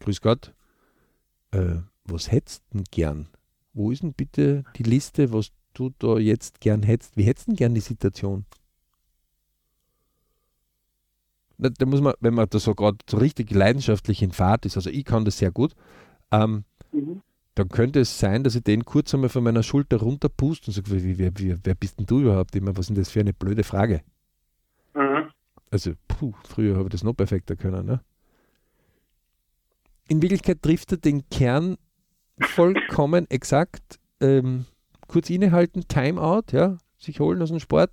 Grüß 0.00 0.20
Gott, 0.20 0.54
äh, 1.50 1.76
was 2.04 2.30
hättest 2.30 2.62
du 2.70 2.78
denn 2.78 2.84
gern? 2.90 3.28
Wo 3.72 3.90
ist 3.90 4.02
denn 4.02 4.14
bitte 4.14 4.64
die 4.76 4.82
Liste, 4.82 5.32
was 5.32 5.52
du 5.74 5.90
da 5.98 6.18
jetzt 6.18 6.60
gern 6.60 6.82
hättest? 6.82 7.16
Wie 7.16 7.24
hättest 7.24 7.46
du 7.48 7.52
denn 7.52 7.56
gern 7.56 7.74
die 7.74 7.80
Situation? 7.80 8.44
Da, 11.58 11.70
da 11.70 11.86
muss 11.86 12.00
man, 12.00 12.14
wenn 12.20 12.34
man 12.34 12.48
da 12.48 12.58
so 12.58 12.74
gerade 12.74 12.98
so 13.08 13.16
richtig 13.16 13.50
leidenschaftlich 13.50 14.22
in 14.22 14.32
Fahrt 14.32 14.64
ist, 14.64 14.76
also 14.76 14.90
ich 14.90 15.04
kann 15.04 15.24
das 15.24 15.38
sehr 15.38 15.50
gut, 15.50 15.74
ähm, 16.30 16.64
Mhm. 16.92 17.22
dann 17.54 17.68
könnte 17.68 18.00
es 18.00 18.18
sein, 18.18 18.44
dass 18.44 18.54
ich 18.54 18.62
den 18.62 18.84
kurz 18.84 19.12
einmal 19.12 19.28
von 19.28 19.44
meiner 19.44 19.62
Schulter 19.62 19.98
runterpust 19.98 20.68
und 20.68 20.74
sage, 20.74 20.90
wie, 20.90 21.18
wie, 21.18 21.30
wie, 21.36 21.56
wer 21.62 21.74
bist 21.74 21.98
denn 21.98 22.06
du 22.06 22.20
überhaupt? 22.20 22.56
Immer, 22.56 22.76
was 22.76 22.84
ist 22.84 22.88
denn 22.88 22.96
das 22.96 23.10
für 23.10 23.20
eine 23.20 23.34
blöde 23.34 23.64
Frage? 23.64 24.02
Also, 25.70 25.92
puh, 26.06 26.32
früher 26.44 26.76
habe 26.76 26.84
ich 26.84 26.92
das 26.92 27.04
noch 27.04 27.14
perfekter 27.14 27.56
können. 27.56 27.86
Ne? 27.86 28.00
In 30.08 30.22
Wirklichkeit 30.22 30.62
trifft 30.62 30.92
er 30.92 30.98
den 30.98 31.28
Kern 31.28 31.76
vollkommen 32.40 33.26
exakt. 33.30 33.98
Ähm, 34.20 34.64
kurz 35.06 35.30
innehalten, 35.30 35.86
Timeout, 35.86 36.52
ja, 36.52 36.78
sich 36.98 37.20
holen 37.20 37.42
aus 37.42 37.50
dem 37.50 37.60
Sport. 37.60 37.90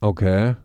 Okay. 0.00 0.56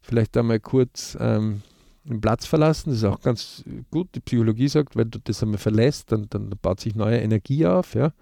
Vielleicht 0.00 0.36
einmal 0.36 0.60
kurz 0.60 1.16
ähm, 1.20 1.62
den 2.04 2.20
Platz 2.20 2.46
verlassen, 2.46 2.90
das 2.90 2.98
ist 2.98 3.04
auch 3.04 3.20
ganz 3.20 3.64
gut. 3.90 4.14
Die 4.14 4.20
Psychologie 4.20 4.68
sagt, 4.68 4.96
wenn 4.96 5.10
du 5.10 5.18
das 5.18 5.42
einmal 5.42 5.58
verlässt, 5.58 6.12
dann, 6.12 6.26
dann 6.30 6.50
baut 6.62 6.80
sich 6.80 6.94
neue 6.94 7.18
Energie 7.18 7.66
auf, 7.66 7.94
ja. 7.94 8.12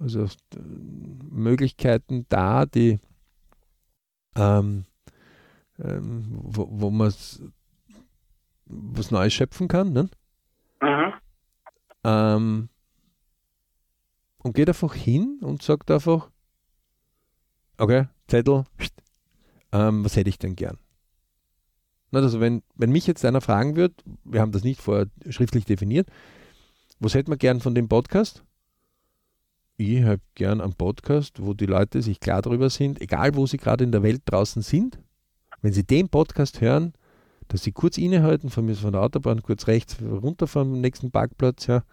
Also 0.00 0.24
äh, 0.24 0.28
Möglichkeiten 1.30 2.26
da, 2.28 2.64
die 2.66 3.00
ähm, 4.38 4.84
ähm, 5.82 6.26
wo, 6.30 6.68
wo 6.70 6.90
man 6.90 7.12
was 8.66 9.10
Neues 9.10 9.32
schöpfen 9.32 9.68
kann. 9.68 9.92
Ne? 9.92 10.08
Mhm. 10.80 11.12
Ähm, 12.04 12.68
und 14.38 14.54
geht 14.54 14.68
einfach 14.68 14.94
hin 14.94 15.38
und 15.42 15.62
sagt 15.62 15.90
einfach, 15.90 16.30
okay, 17.78 18.08
Zettel, 18.28 18.64
ähm, 19.72 20.04
was 20.04 20.16
hätte 20.16 20.30
ich 20.30 20.38
denn 20.38 20.56
gern? 20.56 20.78
Also 22.12 22.40
wenn, 22.40 22.62
wenn 22.74 22.90
mich 22.90 23.06
jetzt 23.06 23.24
einer 23.24 23.40
fragen 23.40 23.76
würde, 23.76 23.94
wir 24.24 24.40
haben 24.40 24.52
das 24.52 24.64
nicht 24.64 24.80
vorher 24.80 25.08
schriftlich 25.28 25.66
definiert, 25.66 26.08
was 27.00 27.14
hätte 27.14 27.30
man 27.30 27.38
gern 27.38 27.60
von 27.60 27.74
dem 27.74 27.88
Podcast? 27.88 28.44
Ich 29.80 30.02
habe 30.02 30.20
gern 30.34 30.60
einen 30.60 30.74
Podcast, 30.74 31.40
wo 31.40 31.54
die 31.54 31.66
Leute 31.66 32.02
sich 32.02 32.18
klar 32.18 32.42
darüber 32.42 32.68
sind, 32.68 33.00
egal 33.00 33.36
wo 33.36 33.46
sie 33.46 33.58
gerade 33.58 33.84
in 33.84 33.92
der 33.92 34.02
Welt 34.02 34.22
draußen 34.24 34.60
sind, 34.60 34.98
wenn 35.62 35.72
sie 35.72 35.84
den 35.84 36.08
Podcast 36.08 36.60
hören, 36.60 36.94
dass 37.46 37.62
sie 37.62 37.70
kurz 37.70 37.96
innehalten, 37.96 38.50
von 38.50 38.64
mir 38.64 38.74
von 38.74 38.90
der 38.90 39.02
Autobahn 39.02 39.40
kurz 39.40 39.68
rechts 39.68 40.02
runter 40.02 40.48
vom 40.48 40.80
nächsten 40.80 41.12
Parkplatz, 41.12 41.68
ja, 41.68 41.84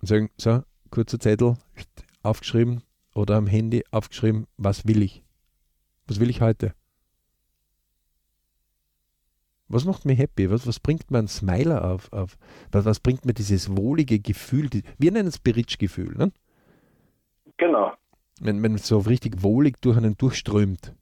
und 0.00 0.08
sagen, 0.08 0.30
so, 0.36 0.64
kurzer 0.90 1.20
Zettel, 1.20 1.56
aufgeschrieben 2.24 2.82
oder 3.14 3.36
am 3.36 3.46
Handy 3.46 3.84
aufgeschrieben, 3.92 4.48
was 4.56 4.84
will 4.84 5.02
ich? 5.02 5.22
Was 6.08 6.18
will 6.18 6.30
ich 6.30 6.40
heute? 6.40 6.74
Was 9.68 9.84
macht 9.84 10.04
mir 10.04 10.14
happy? 10.14 10.50
Was, 10.50 10.66
was 10.66 10.80
bringt 10.80 11.12
mir 11.12 11.18
ein 11.18 11.28
Smiler 11.28 11.84
auf? 11.84 12.12
auf 12.12 12.36
was, 12.72 12.84
was 12.84 12.98
bringt 12.98 13.24
mir 13.24 13.34
dieses 13.34 13.76
wohlige 13.76 14.18
Gefühl? 14.18 14.68
Die, 14.68 14.82
wir 14.98 15.12
nennen 15.12 15.28
es 15.28 15.38
Beritsch-Gefühl, 15.38 16.16
ne? 16.16 16.32
Genau. 17.62 17.92
wenn, 18.40 18.60
wenn 18.62 18.74
es 18.74 18.88
so 18.88 18.98
richtig 18.98 19.42
wohlig 19.44 19.80
durch 19.80 19.96
einen 19.96 20.16
durchströmt. 20.16 20.92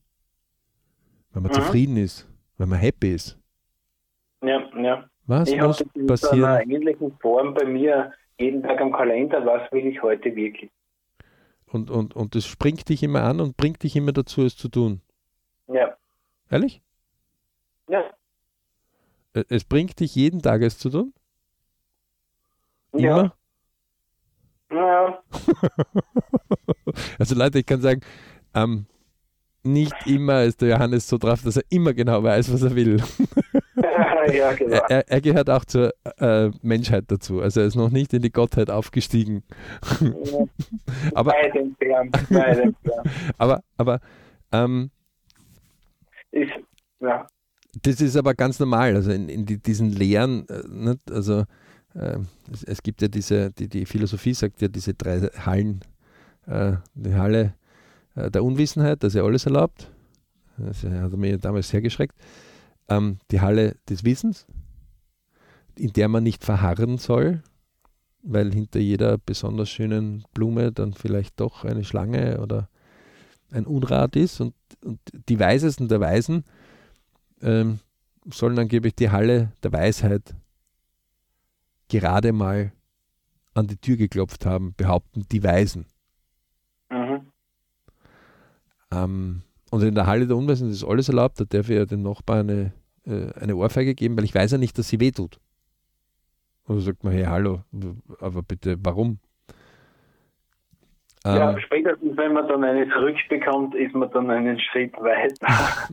Wenn 1.33 1.43
man 1.43 1.51
Mhm. 1.53 1.55
zufrieden 1.55 1.97
ist, 1.97 2.29
wenn 2.59 2.69
man 2.69 2.79
happy 2.79 3.15
ist. 3.15 3.39
Ja, 4.43 4.61
ja. 4.77 5.09
Was 5.27 5.49
ich 5.49 5.59
habe 5.59 5.69
muss 5.69 5.81
in 5.95 6.07
passieren? 6.07 6.45
einer 6.45 6.71
ähnlichen 6.71 7.17
Form 7.19 7.55
bei 7.55 7.65
mir 7.65 8.13
jeden 8.39 8.63
Tag 8.63 8.79
am 8.81 8.93
Kalender, 8.93 9.45
was 9.47 9.71
will 9.73 9.87
ich 9.87 10.03
heute 10.03 10.35
wirklich? 10.37 10.71
Und, 11.67 11.91
und, 11.91 12.15
und 12.15 12.35
das 12.35 12.45
springt 12.47 12.89
dich 12.91 13.03
immer 13.03 13.23
an 13.23 13.41
und 13.41 13.57
bringt 13.57 13.83
dich 13.83 13.97
immer 13.97 14.13
dazu, 14.13 14.43
es 14.43 14.57
zu 14.57 14.69
tun. 14.69 15.01
Ja. 15.69 15.97
Ehrlich? 16.51 16.83
Ja. 17.89 18.05
Es 19.49 19.65
bringt 19.65 19.99
dich 20.01 20.15
jeden 20.15 20.43
Tag 20.43 20.61
es 20.63 20.79
zu 20.79 20.91
tun? 20.91 21.15
Immer? 22.93 23.03
Ja, 23.03 23.35
Also 27.19 27.35
Leute, 27.37 27.61
ich 27.61 27.67
kann 27.67 27.81
sagen, 27.81 28.01
ähm, 28.55 28.87
nicht 29.63 29.95
immer 30.07 30.45
ist 30.45 30.63
der 30.63 30.71
Johannes 30.71 31.09
so 31.09 31.19
drauf, 31.19 31.43
dass 31.43 31.57
er 31.57 31.65
immer 31.69 31.93
genau 31.93 32.23
weiß, 32.23 32.53
was 32.53 32.63
er 32.63 32.75
will. 32.75 32.97
ja, 34.33 34.53
genau. 34.55 34.81
Er, 34.89 35.09
er, 35.09 35.21
gehört 35.21 35.51
auch 35.51 35.65
zur 35.65 35.93
äh, 36.19 36.51
Menschheit 36.63 37.05
dazu. 37.09 37.41
Also 37.41 37.61
er 37.61 37.67
ist 37.67 37.77
noch 37.77 37.91
nicht 37.91 38.13
in 38.15 38.23
die 38.23 38.33
Gottheit 38.33 38.71
aufgestiegen. 38.71 39.43
aber 41.15 41.33
weit 41.33 41.55
entfernt. 41.55 42.17
aber, 43.39 43.63
aber 43.77 44.01
ähm, 44.53 44.91
Ist, 46.31 46.53
ja. 47.01 47.27
das 47.83 48.01
ist 48.01 48.17
aber 48.17 48.35
ganz 48.35 48.59
normal. 48.59 48.97
Also 48.97 49.11
in, 49.13 49.29
in 49.29 49.45
die, 49.45 49.59
diesen 49.59 49.91
Lehren, 49.91 50.47
äh, 50.49 50.97
also 51.13 51.45
es, 51.95 52.65
es 52.65 52.83
gibt 52.83 53.03
ja 53.03 53.09
diese, 53.09 53.51
die, 53.51 53.69
die 53.69 53.85
Philosophie 53.85 54.35
sagt 54.35 54.61
ja 54.63 54.69
diese 54.69 54.95
drei 54.95 55.21
Hallen. 55.21 55.81
Äh, 56.47 56.77
die 56.95 57.15
Halle 57.15 57.55
äh, 58.15 58.31
der 58.31 58.45
Unwissenheit, 58.45 59.03
dass 59.03 59.15
er 59.15 59.25
alles 59.25 59.47
erlaubt. 59.47 59.91
Das 60.57 60.85
hat 60.85 61.13
mir 61.13 61.39
damals 61.39 61.69
sehr 61.69 61.81
geschreckt. 61.81 62.15
Ähm, 62.89 63.19
die 63.31 63.41
Halle 63.41 63.77
des 63.89 64.05
Wissens, 64.05 64.47
in 65.77 65.93
der 65.93 66.09
man 66.09 66.23
nicht 66.23 66.45
verharren 66.45 66.99
soll, 66.99 67.43
weil 68.23 68.53
hinter 68.53 68.81
jeder 68.81 69.17
besonders 69.19 69.71
schönen 69.71 70.25
Blume 70.35 70.73
dann 70.73 70.93
vielleicht 70.93 71.41
doch 71.41 71.65
eine 71.65 71.85
Schlange 71.85 72.41
oder 72.41 72.69
ein 73.51 73.67
Unrat 73.67 74.17
ist. 74.17 74.41
Und, 74.41 74.55
und 74.85 75.01
die 75.29 75.39
Weisesten 75.39 75.89
der 75.89 76.01
Weisen 76.01 76.45
ähm, 77.41 77.79
sollen 78.31 78.59
angeblich 78.59 78.95
die 78.95 79.11
Halle 79.11 79.53
der 79.63 79.73
Weisheit 79.73 80.35
gerade 81.91 82.33
mal 82.33 82.73
an 83.53 83.67
die 83.67 83.77
Tür 83.77 83.97
geklopft 83.97 84.47
haben, 84.47 84.75
behaupten 84.77 85.27
die 85.31 85.43
Weisen. 85.43 85.87
Mhm. 86.91 87.27
Ähm, 88.93 89.43
und 89.71 89.83
in 89.83 89.95
der 89.95 90.07
Halle 90.07 90.27
der 90.27 90.37
Unweisen 90.37 90.71
ist 90.71 90.85
alles 90.85 91.09
erlaubt, 91.09 91.39
da 91.41 91.45
darf 91.45 91.69
ich 91.69 91.77
ja 91.77 91.85
dem 91.85 92.03
Nachbarn 92.03 92.49
eine, 92.51 92.73
äh, 93.05 93.33
eine 93.39 93.57
Ohrfeige 93.57 93.95
geben, 93.95 94.17
weil 94.17 94.25
ich 94.25 94.35
weiß 94.35 94.53
ja 94.53 94.59
nicht, 94.59 94.79
dass 94.79 94.89
sie 94.89 95.01
wehtut. 95.01 95.39
Oder 96.67 96.81
sagt 96.81 97.05
man, 97.05 97.13
hey, 97.13 97.25
hallo, 97.25 97.65
aber 98.21 98.43
bitte, 98.43 98.77
warum? 98.83 99.19
Ja, 101.25 101.51
Ähm, 101.51 101.59
spätestens 101.61 102.17
wenn 102.17 102.33
man 102.33 102.49
dann 102.49 102.65
eine 102.65 102.89
zurückbekommt, 102.89 103.75
ist 103.75 103.95
man 103.95 104.11
dann 104.11 104.31
einen 104.31 104.59
Schritt 104.59 104.95
weiter. 104.95 105.49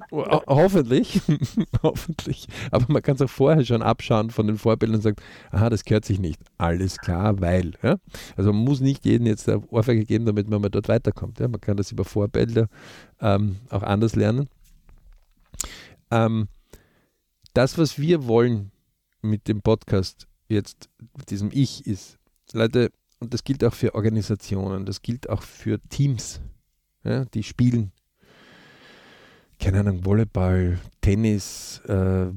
ho 0.11 0.25
hoffentlich, 0.47 1.21
hoffentlich. 1.83 2.47
Aber 2.71 2.85
man 2.87 3.01
kann 3.01 3.15
es 3.15 3.21
auch 3.21 3.29
vorher 3.29 3.65
schon 3.65 3.81
abschauen 3.81 4.29
von 4.29 4.47
den 4.47 4.57
Vorbildern 4.57 4.95
und 4.95 5.01
sagen, 5.01 5.17
aha, 5.51 5.69
das 5.69 5.83
gehört 5.83 6.05
sich 6.05 6.19
nicht. 6.19 6.41
Alles 6.57 6.97
klar, 6.97 7.41
weil. 7.41 7.73
Ja? 7.83 7.97
Also 8.37 8.53
man 8.53 8.63
muss 8.63 8.79
nicht 8.79 9.05
jedem 9.05 9.27
jetzt 9.27 9.49
eine 9.49 9.61
Ohrfeige 9.67 10.05
geben, 10.05 10.25
damit 10.25 10.49
man 10.49 10.61
mal 10.61 10.69
dort 10.69 10.87
weiterkommt. 10.87 11.39
Ja? 11.39 11.49
Man 11.49 11.59
kann 11.59 11.75
das 11.75 11.91
über 11.91 12.05
Vorbilder 12.05 12.67
ähm, 13.21 13.57
auch 13.69 13.83
anders 13.83 14.15
lernen. 14.15 14.47
Ähm, 16.09 16.47
das, 17.53 17.77
was 17.77 17.99
wir 17.99 18.27
wollen 18.27 18.71
mit 19.21 19.49
dem 19.49 19.61
Podcast 19.61 20.27
jetzt, 20.47 20.89
mit 21.17 21.29
diesem 21.31 21.49
Ich, 21.51 21.85
ist, 21.85 22.17
Leute, 22.53 22.91
und 23.19 23.33
das 23.33 23.43
gilt 23.43 23.63
auch 23.63 23.73
für 23.73 23.95
Organisationen, 23.95 24.85
das 24.85 25.01
gilt 25.01 25.29
auch 25.29 25.41
für 25.41 25.79
Teams, 25.89 26.41
ja, 27.03 27.25
die 27.25 27.43
spielen, 27.43 27.91
keine 29.59 29.79
Ahnung, 29.79 30.05
Volleyball, 30.05 30.79
Tennis, 31.01 31.79
äh, 31.87 32.27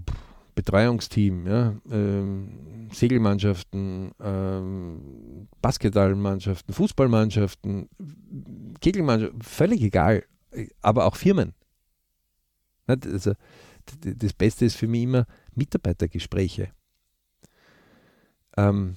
Betreuungsteam, 0.55 1.47
ja, 1.47 1.75
ähm, 1.91 2.89
Segelmannschaften, 2.93 4.13
ähm, 4.21 5.49
Basketballmannschaften, 5.61 6.75
Fußballmannschaften, 6.75 7.89
Kegelmannschaften, 8.81 9.43
völlig 9.43 9.83
egal, 9.83 10.25
aber 10.83 11.07
auch 11.07 11.17
Firmen. 11.17 11.55
Also, 12.87 13.35
das 14.01 14.33
Beste 14.33 14.65
ist 14.65 14.77
für 14.77 14.89
mich 14.89 15.03
immer 15.03 15.27
Mitarbeitergespräche. 15.55 16.73
Ähm, 18.57 18.97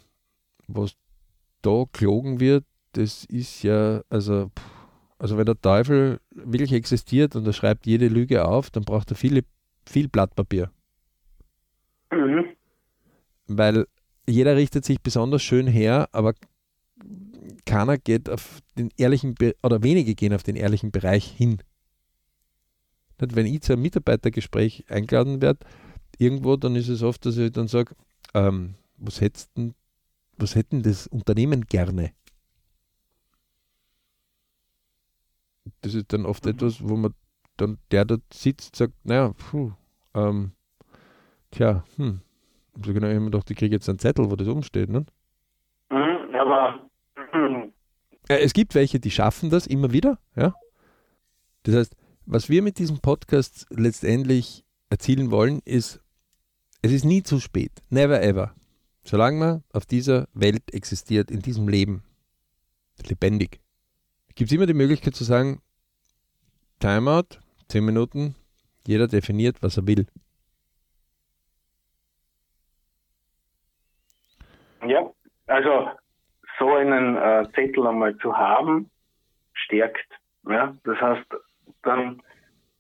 was 0.68 0.96
da 1.64 1.86
gelogen 1.92 2.40
wird, 2.40 2.66
das 2.92 3.26
ist 3.26 3.64
ja, 3.64 4.04
also, 4.10 4.52
also 5.18 5.38
wenn 5.38 5.46
der 5.46 5.60
Teufel 5.60 6.20
wirklich 6.32 6.74
existiert 6.74 7.36
und 7.36 7.46
er 7.48 7.54
schreibt 7.54 7.88
jede 7.88 8.08
Lüge 8.08 8.46
auf, 8.46 8.70
dann 8.70 8.84
braucht 8.84 9.12
er 9.12 9.16
viele, 9.16 9.44
viel 9.88 10.08
Blatt 10.08 10.36
Papier. 10.36 10.72
Mhm. 12.12 12.46
Weil 13.48 13.86
jeder 14.28 14.56
richtet 14.56 14.86
sich 14.86 15.02
besonders 15.02 15.42
schön 15.42 15.68
her, 15.68 16.08
aber 16.12 16.34
keiner 17.66 17.98
geht 17.98 18.30
auf 18.30 18.60
den 18.78 18.90
ehrlichen, 18.98 19.36
Be 19.36 19.56
oder 19.64 19.84
wenige 19.84 20.16
gehen 20.16 20.34
auf 20.34 20.44
den 20.44 20.56
ehrlichen 20.56 20.92
Bereich 20.92 21.26
hin. 21.26 21.60
Wenn 23.18 23.46
ich 23.46 23.62
zu 23.62 23.74
einem 23.74 23.82
Mitarbeitergespräch 23.82 24.86
eingeladen 24.90 25.42
werde, 25.42 25.66
irgendwo, 26.18 26.56
dann 26.56 26.76
ist 26.76 26.90
es 26.90 27.04
oft, 27.04 27.26
dass 27.26 27.38
ich 27.38 27.52
dann 27.52 27.68
sage, 27.68 27.96
ähm, 28.34 28.76
was 28.98 29.22
hättest 29.22 29.56
denn, 29.58 29.74
was 30.38 30.56
hätten 30.56 30.84
das 30.84 31.08
Unternehmen 31.08 31.66
gerne? 31.66 32.14
Das 35.82 35.94
ist 35.94 36.12
dann 36.14 36.26
oft 36.26 36.46
Mhm. 36.46 36.52
etwas, 36.52 36.88
wo 36.88 36.96
man 36.96 37.14
dann, 37.58 37.78
der 37.92 38.06
dort 38.06 38.22
sitzt, 38.34 38.76
sagt, 38.76 38.94
naja, 39.06 39.34
puh, 39.34 39.72
ähm, 40.14 40.52
tja, 41.52 41.84
hm, 41.98 42.22
so 42.84 42.94
genau, 42.94 43.08
mir 43.08 43.26
gedacht, 43.26 43.50
ich 43.52 43.58
kriege 43.58 43.76
jetzt 43.76 43.88
einen 43.88 44.00
Zettel, 44.00 44.30
wo 44.30 44.36
das 44.36 44.48
umsteht, 44.48 44.90
ne? 44.90 45.06
Mhm. 45.90 46.36
Aber 46.36 46.90
mhm. 47.34 47.74
Äh, 48.28 48.40
Es 48.40 48.54
gibt 48.54 48.74
welche, 48.76 49.00
die 49.00 49.12
schaffen 49.12 49.50
das 49.50 49.68
immer 49.68 49.92
wieder, 49.92 50.18
ja. 50.36 50.54
Das 51.64 51.76
heißt, 51.76 51.96
was 52.26 52.50
wir 52.50 52.62
mit 52.62 52.80
diesem 52.80 53.00
Podcast 53.00 53.68
letztendlich 53.70 54.64
erzielen 54.90 55.30
wollen, 55.32 55.60
ist, 55.66 56.02
es 56.82 56.92
ist 56.92 57.06
nie 57.06 57.24
zu 57.24 57.40
spät. 57.40 57.72
Never 57.90 58.22
ever. 58.22 58.54
Solange 59.04 59.38
man 59.38 59.64
auf 59.74 59.86
dieser 59.86 60.28
Welt 60.34 60.74
existiert, 60.74 61.30
in 61.30 61.42
diesem 61.42 61.68
Leben, 61.68 62.04
lebendig, 63.06 63.60
gibt 64.36 64.50
es 64.50 64.56
immer 64.56 64.66
die 64.66 64.74
Möglichkeit 64.74 65.16
zu 65.16 65.24
sagen, 65.24 65.62
Timeout, 66.80 67.40
10 67.68 67.84
Minuten, 67.84 68.36
jeder 68.86 69.08
definiert, 69.08 69.62
was 69.62 69.78
er 69.78 69.88
will. 69.88 70.08
ja, 74.88 75.10
also 75.48 75.90
so 76.60 76.74
einen 76.74 77.18
äh, 77.18 77.48
Zettel 77.56 77.88
einmal 77.88 78.16
zu 78.18 78.36
haben, 78.36 78.90
stärkt. 79.54 80.08
Ja, 80.48 80.76
das 80.84 81.00
heißt, 81.00 81.26
dann 81.84 82.22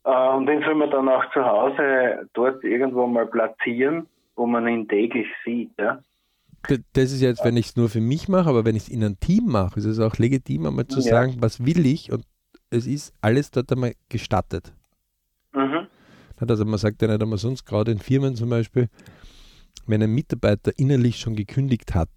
äh, 0.03 0.29
und 0.29 0.45
den 0.45 0.61
soll 0.63 0.75
man 0.75 0.91
dann 0.91 1.09
auch 1.09 1.29
zu 1.31 1.43
Hause 1.43 2.29
dort 2.33 2.63
irgendwo 2.63 3.07
mal 3.07 3.25
platzieren, 3.25 4.07
wo 4.35 4.45
man 4.45 4.67
ihn 4.67 4.87
täglich 4.87 5.27
sieht. 5.43 5.71
Ja. 5.79 5.99
Das 6.93 7.11
ist 7.11 7.21
jetzt, 7.21 7.43
wenn 7.43 7.57
ich 7.57 7.67
es 7.67 7.75
nur 7.75 7.89
für 7.89 8.01
mich 8.01 8.27
mache, 8.29 8.49
aber 8.49 8.63
wenn 8.65 8.75
ich 8.75 8.83
es 8.83 8.89
in 8.89 9.03
einem 9.03 9.19
Team 9.19 9.47
mache, 9.47 9.79
ist 9.79 9.85
es 9.85 9.99
auch 9.99 10.17
legitim, 10.17 10.65
einmal 10.65 10.87
zu 10.87 10.99
Ja. 10.99 11.11
sagen, 11.11 11.35
was 11.39 11.65
will 11.65 11.85
ich 11.85 12.11
und 12.11 12.25
es 12.69 12.87
ist 12.87 13.13
alles 13.21 13.51
dort 13.51 13.71
einmal 13.71 13.93
gestattet. 14.09 14.73
Mhm. 15.53 15.87
Also 16.37 16.65
man 16.65 16.77
sagt 16.77 17.01
ja 17.01 17.07
nicht 17.07 17.21
einmal 17.21 17.37
sonst, 17.37 17.65
gerade 17.65 17.91
in 17.91 17.99
Firmen 17.99 18.35
zum 18.35 18.49
Beispiel, 18.49 18.89
wenn 19.85 20.01
ein 20.01 20.13
Mitarbeiter 20.13 20.71
innerlich 20.77 21.19
schon 21.19 21.35
gekündigt 21.35 21.95
hat, 21.95 22.09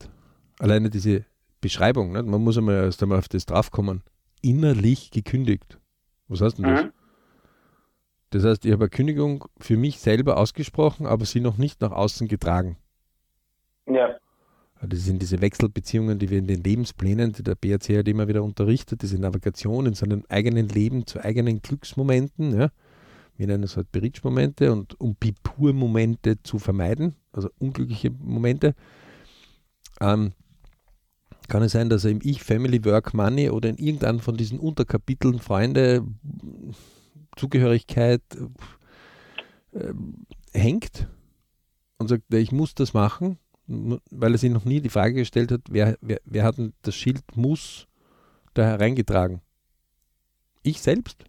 alleine 0.58 0.90
diese 0.90 1.24
Beschreibung, 1.60 2.12
nicht? 2.12 2.26
man 2.26 2.40
muss 2.42 2.56
einmal 2.58 2.76
erst 2.84 3.02
einmal 3.02 3.18
auf 3.18 3.28
das 3.28 3.46
draufkommen, 3.46 4.02
innerlich 4.42 5.10
gekündigt. 5.10 5.78
Was 6.28 6.40
heißt 6.40 6.58
denn 6.58 6.64
das? 6.64 6.84
Mhm. 6.84 6.92
Das 8.30 8.44
heißt, 8.44 8.64
ich 8.64 8.72
habe 8.72 8.84
eine 8.84 8.90
Kündigung 8.90 9.44
für 9.58 9.76
mich 9.76 10.00
selber 10.00 10.36
ausgesprochen, 10.38 11.06
aber 11.06 11.24
sie 11.24 11.40
noch 11.40 11.58
nicht 11.58 11.80
nach 11.80 11.92
außen 11.92 12.26
getragen. 12.28 12.76
Ja. 13.86 14.16
Das 14.82 15.04
sind 15.04 15.22
diese 15.22 15.40
Wechselbeziehungen, 15.40 16.18
die 16.18 16.28
wir 16.28 16.38
in 16.38 16.46
den 16.46 16.62
Lebensplänen, 16.62 17.32
die 17.32 17.42
der 17.42 17.54
BRC 17.54 17.96
halt 17.96 18.08
immer 18.08 18.28
wieder 18.28 18.42
unterrichtet, 18.42 19.02
diese 19.02 19.18
Navigation 19.18 19.86
in 19.86 19.94
seinem 19.94 20.24
eigenen 20.28 20.68
Leben 20.68 21.06
zu 21.06 21.18
eigenen 21.20 21.62
Glücksmomenten. 21.62 22.58
Ja. 22.58 22.70
Wir 23.36 23.46
nennen 23.46 23.64
es 23.64 23.76
halt 23.76 23.90
Berichtsmomente 23.90 24.72
und 24.72 25.00
um 25.00 25.16
Pipur-Momente 25.16 26.42
zu 26.42 26.58
vermeiden, 26.58 27.14
also 27.32 27.48
unglückliche 27.58 28.10
Momente, 28.10 28.74
ähm, 30.00 30.32
kann 31.48 31.62
es 31.62 31.72
sein, 31.72 31.88
dass 31.88 32.04
er 32.04 32.10
im 32.10 32.20
Ich, 32.22 32.42
Family, 32.42 32.84
Work, 32.84 33.14
Money 33.14 33.50
oder 33.50 33.68
in 33.68 33.76
irgendeinem 33.76 34.20
von 34.20 34.36
diesen 34.36 34.58
Unterkapiteln 34.58 35.38
Freunde, 35.38 36.04
Zugehörigkeit 37.36 38.22
äh, 39.72 39.92
hängt 40.52 41.08
und 41.98 42.08
sagt, 42.08 42.32
ich 42.34 42.52
muss 42.52 42.74
das 42.74 42.94
machen 42.94 43.38
weil 43.66 44.32
er 44.32 44.38
sich 44.38 44.50
noch 44.50 44.64
nie 44.64 44.80
die 44.80 44.88
Frage 44.88 45.14
gestellt 45.14 45.50
hat, 45.50 45.62
wer, 45.70 45.96
wer, 46.00 46.20
wer 46.24 46.44
hat 46.44 46.58
denn 46.58 46.72
das 46.82 46.94
Schild 46.94 47.22
muss 47.36 47.86
da 48.54 48.64
hereingetragen? 48.64 49.40
Ich 50.62 50.80
selbst? 50.80 51.24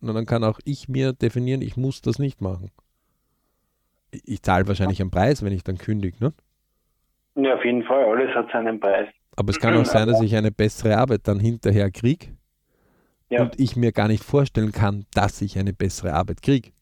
Und 0.00 0.14
dann 0.14 0.26
kann 0.26 0.44
auch 0.44 0.58
ich 0.64 0.88
mir 0.88 1.12
definieren, 1.12 1.62
ich 1.62 1.76
muss 1.76 2.00
das 2.02 2.18
nicht 2.18 2.40
machen. 2.40 2.70
ich 4.10 4.42
zahle 4.42 4.66
wahrscheinlich 4.68 5.00
einen 5.00 5.10
Preis, 5.10 5.42
wenn 5.42 5.52
ich 5.52 5.62
dann 5.64 5.78
kündige, 5.78 6.16
ne? 6.22 6.32
Ja, 7.34 7.54
auf 7.54 7.64
jeden 7.64 7.82
Fall. 7.84 8.04
Alles 8.04 8.34
hat 8.34 8.50
seinen 8.52 8.78
Preis. 8.78 9.08
Aber 9.36 9.50
es 9.50 9.58
kann 9.58 9.74
auch 9.76 9.86
sein, 9.86 10.06
dass 10.08 10.20
ich 10.20 10.36
eine 10.36 10.50
bessere 10.52 10.98
Arbeit 10.98 11.22
dann 11.24 11.40
hinterher 11.40 11.90
kriege 11.90 12.26
Ja. 13.30 13.42
und 13.42 13.58
ich 13.58 13.76
mir 13.76 13.92
gar 13.92 14.08
nicht 14.08 14.22
vorstellen 14.22 14.72
kann, 14.72 15.06
dass 15.14 15.40
ich 15.40 15.58
eine 15.58 15.72
bessere 15.72 16.12
Arbeit 16.12 16.42
kriege. 16.42 16.72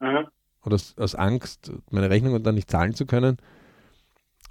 Mhm. 0.00 0.26
Oder 0.64 0.76
aus, 0.76 0.96
aus 0.96 1.14
Angst, 1.14 1.70
meine 1.90 2.08
Rechnungen 2.08 2.42
dann 2.42 2.54
nicht 2.54 2.70
zahlen 2.70 2.94
zu 2.94 3.04
können. 3.04 3.36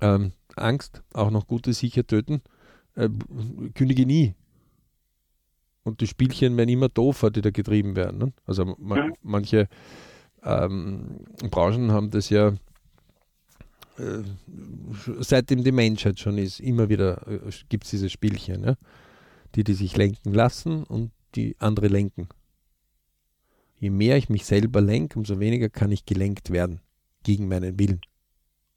Ähm, 0.03 0.33
Angst, 0.55 1.01
auch 1.13 1.31
noch 1.31 1.47
Gute 1.47 1.71
sicher 1.73 2.05
töten, 2.05 2.41
äh, 2.95 3.09
kündige 3.73 4.05
nie. 4.05 4.35
Und 5.83 6.01
die 6.01 6.07
Spielchen 6.07 6.57
werden 6.57 6.69
immer 6.69 6.89
doofer, 6.89 7.31
die 7.31 7.41
da 7.41 7.51
getrieben 7.51 7.95
werden. 7.95 8.17
Ne? 8.17 8.33
Also 8.45 8.75
ma 8.77 8.95
Mhm. 8.97 9.13
manche 9.21 9.67
ähm, 10.43 11.21
Branchen 11.49 11.91
haben 11.91 12.09
das 12.09 12.29
ja 12.29 12.49
äh, 13.97 14.23
seitdem 15.19 15.63
die 15.63 15.71
Menschheit 15.71 16.19
schon 16.19 16.37
ist, 16.37 16.59
immer 16.59 16.89
wieder 16.89 17.25
äh, 17.27 17.51
gibt 17.69 17.85
es 17.85 17.91
diese 17.91 18.09
Spielchen, 18.09 18.63
ja? 18.63 18.75
die, 19.55 19.63
die 19.63 19.73
sich 19.73 19.95
lenken 19.95 20.33
lassen 20.33 20.83
und 20.83 21.11
die 21.35 21.55
andere 21.59 21.87
lenken. 21.87 22.27
Je 23.79 23.89
mehr 23.89 24.17
ich 24.17 24.29
mich 24.29 24.45
selber 24.45 24.81
lenke, 24.81 25.17
umso 25.17 25.39
weniger 25.39 25.69
kann 25.69 25.91
ich 25.91 26.05
gelenkt 26.05 26.51
werden 26.51 26.81
gegen 27.23 27.47
meinen 27.47 27.77
Willen. 27.79 28.01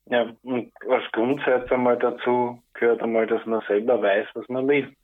Ja, 0.09 0.33
und 0.43 0.73
als 0.89 1.05
Grundsatz 1.13 1.71
einmal 1.71 1.99
dazu 1.99 2.63
gehört 2.75 3.03
einmal, 3.03 3.27
dass 3.27 3.45
man 3.45 3.61
selber 3.67 4.01
weiß, 4.01 4.27
was 4.35 4.49
man 4.49 4.69
will. 4.69 4.95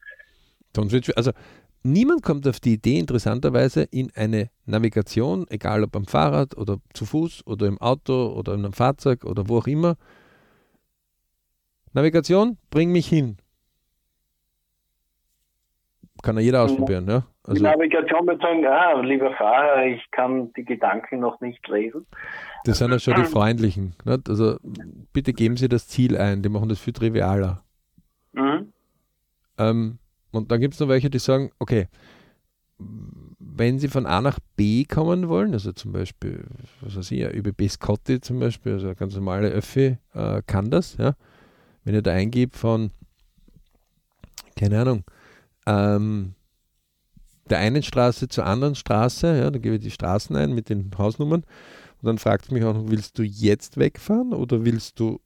Also 1.16 1.32
niemand 1.82 2.22
kommt 2.22 2.46
auf 2.46 2.60
die 2.60 2.74
Idee, 2.74 2.98
interessanterweise 2.98 3.82
in 3.90 4.12
eine 4.14 4.48
Navigation, 4.64 5.46
egal 5.50 5.82
ob 5.82 5.96
am 5.96 6.06
Fahrrad 6.06 6.56
oder 6.56 6.78
zu 6.94 7.04
Fuß 7.04 7.46
oder 7.46 7.66
im 7.66 7.78
Auto 7.78 8.32
oder 8.36 8.54
in 8.54 8.64
einem 8.64 8.72
Fahrzeug 8.72 9.24
oder 9.24 9.48
wo 9.48 9.58
auch 9.58 9.66
immer. 9.66 9.96
Navigation, 11.92 12.56
bring 12.70 12.92
mich 12.92 13.08
hin. 13.08 13.36
Kann 16.22 16.36
ja 16.36 16.42
jeder 16.42 16.62
ausprobieren, 16.62 17.06
ja? 17.08 17.24
Die 17.46 17.50
Also 17.50 17.62
Navigation 17.64 18.26
wird 18.28 18.40
sagen, 18.40 18.64
ah, 18.64 19.00
lieber 19.00 19.34
Fahrer, 19.34 19.84
ich 19.84 20.08
kann 20.12 20.52
die 20.52 20.64
Gedanken 20.64 21.18
noch 21.18 21.40
nicht 21.40 21.66
lesen. 21.66 22.06
Das 22.64 22.78
sind 22.78 22.90
ja 22.90 22.98
schon 22.98 23.14
die 23.14 23.24
Freundlichen. 23.24 23.94
Nicht? 24.04 24.28
Also 24.28 24.58
bitte 25.12 25.32
geben 25.32 25.56
Sie 25.56 25.68
das 25.68 25.88
Ziel 25.88 26.16
ein, 26.16 26.42
die 26.42 26.48
machen 26.48 26.68
das 26.68 26.78
viel 26.78 26.92
trivialer. 26.92 27.62
Mhm. 28.32 28.72
Ähm, 29.58 29.98
und 30.30 30.50
dann 30.50 30.60
gibt 30.60 30.74
es 30.74 30.80
noch 30.80 30.88
welche, 30.88 31.10
die 31.10 31.18
sagen, 31.18 31.50
okay, 31.58 31.88
wenn 33.38 33.78
Sie 33.78 33.88
von 33.88 34.06
A 34.06 34.20
nach 34.20 34.38
B 34.56 34.84
kommen 34.84 35.28
wollen, 35.28 35.52
also 35.52 35.72
zum 35.72 35.92
Beispiel, 35.92 36.44
was 36.80 36.96
weiß 36.96 37.10
ich, 37.10 37.22
ÖBB 37.22 37.68
Scotty 37.68 38.20
zum 38.20 38.40
Beispiel, 38.40 38.72
also 38.72 38.94
ganz 38.94 39.14
normale 39.14 39.48
Öffi, 39.48 39.98
äh, 40.14 40.42
kann 40.46 40.70
das, 40.70 40.96
ja. 40.96 41.14
Wenn 41.84 41.94
ihr 41.94 42.02
da 42.02 42.12
eingibt 42.12 42.56
von, 42.56 42.90
keine 44.56 44.80
Ahnung, 44.80 45.04
ähm, 45.66 46.34
der 47.50 47.58
einen 47.58 47.82
Straße 47.82 48.28
zur 48.28 48.46
anderen 48.46 48.74
Straße, 48.74 49.38
ja, 49.38 49.50
da 49.50 49.58
gebe 49.58 49.76
ich 49.76 49.82
die 49.82 49.90
Straßen 49.90 50.34
ein 50.36 50.54
mit 50.54 50.68
den 50.68 50.90
Hausnummern 50.96 51.44
und 52.02 52.06
dann 52.06 52.18
fragt 52.18 52.46
es 52.46 52.50
mich 52.50 52.64
auch 52.64 52.74
willst 52.88 53.18
du 53.18 53.22
jetzt 53.22 53.76
wegfahren 53.76 54.32
oder 54.32 54.64
willst 54.64 54.98
du 54.98 55.20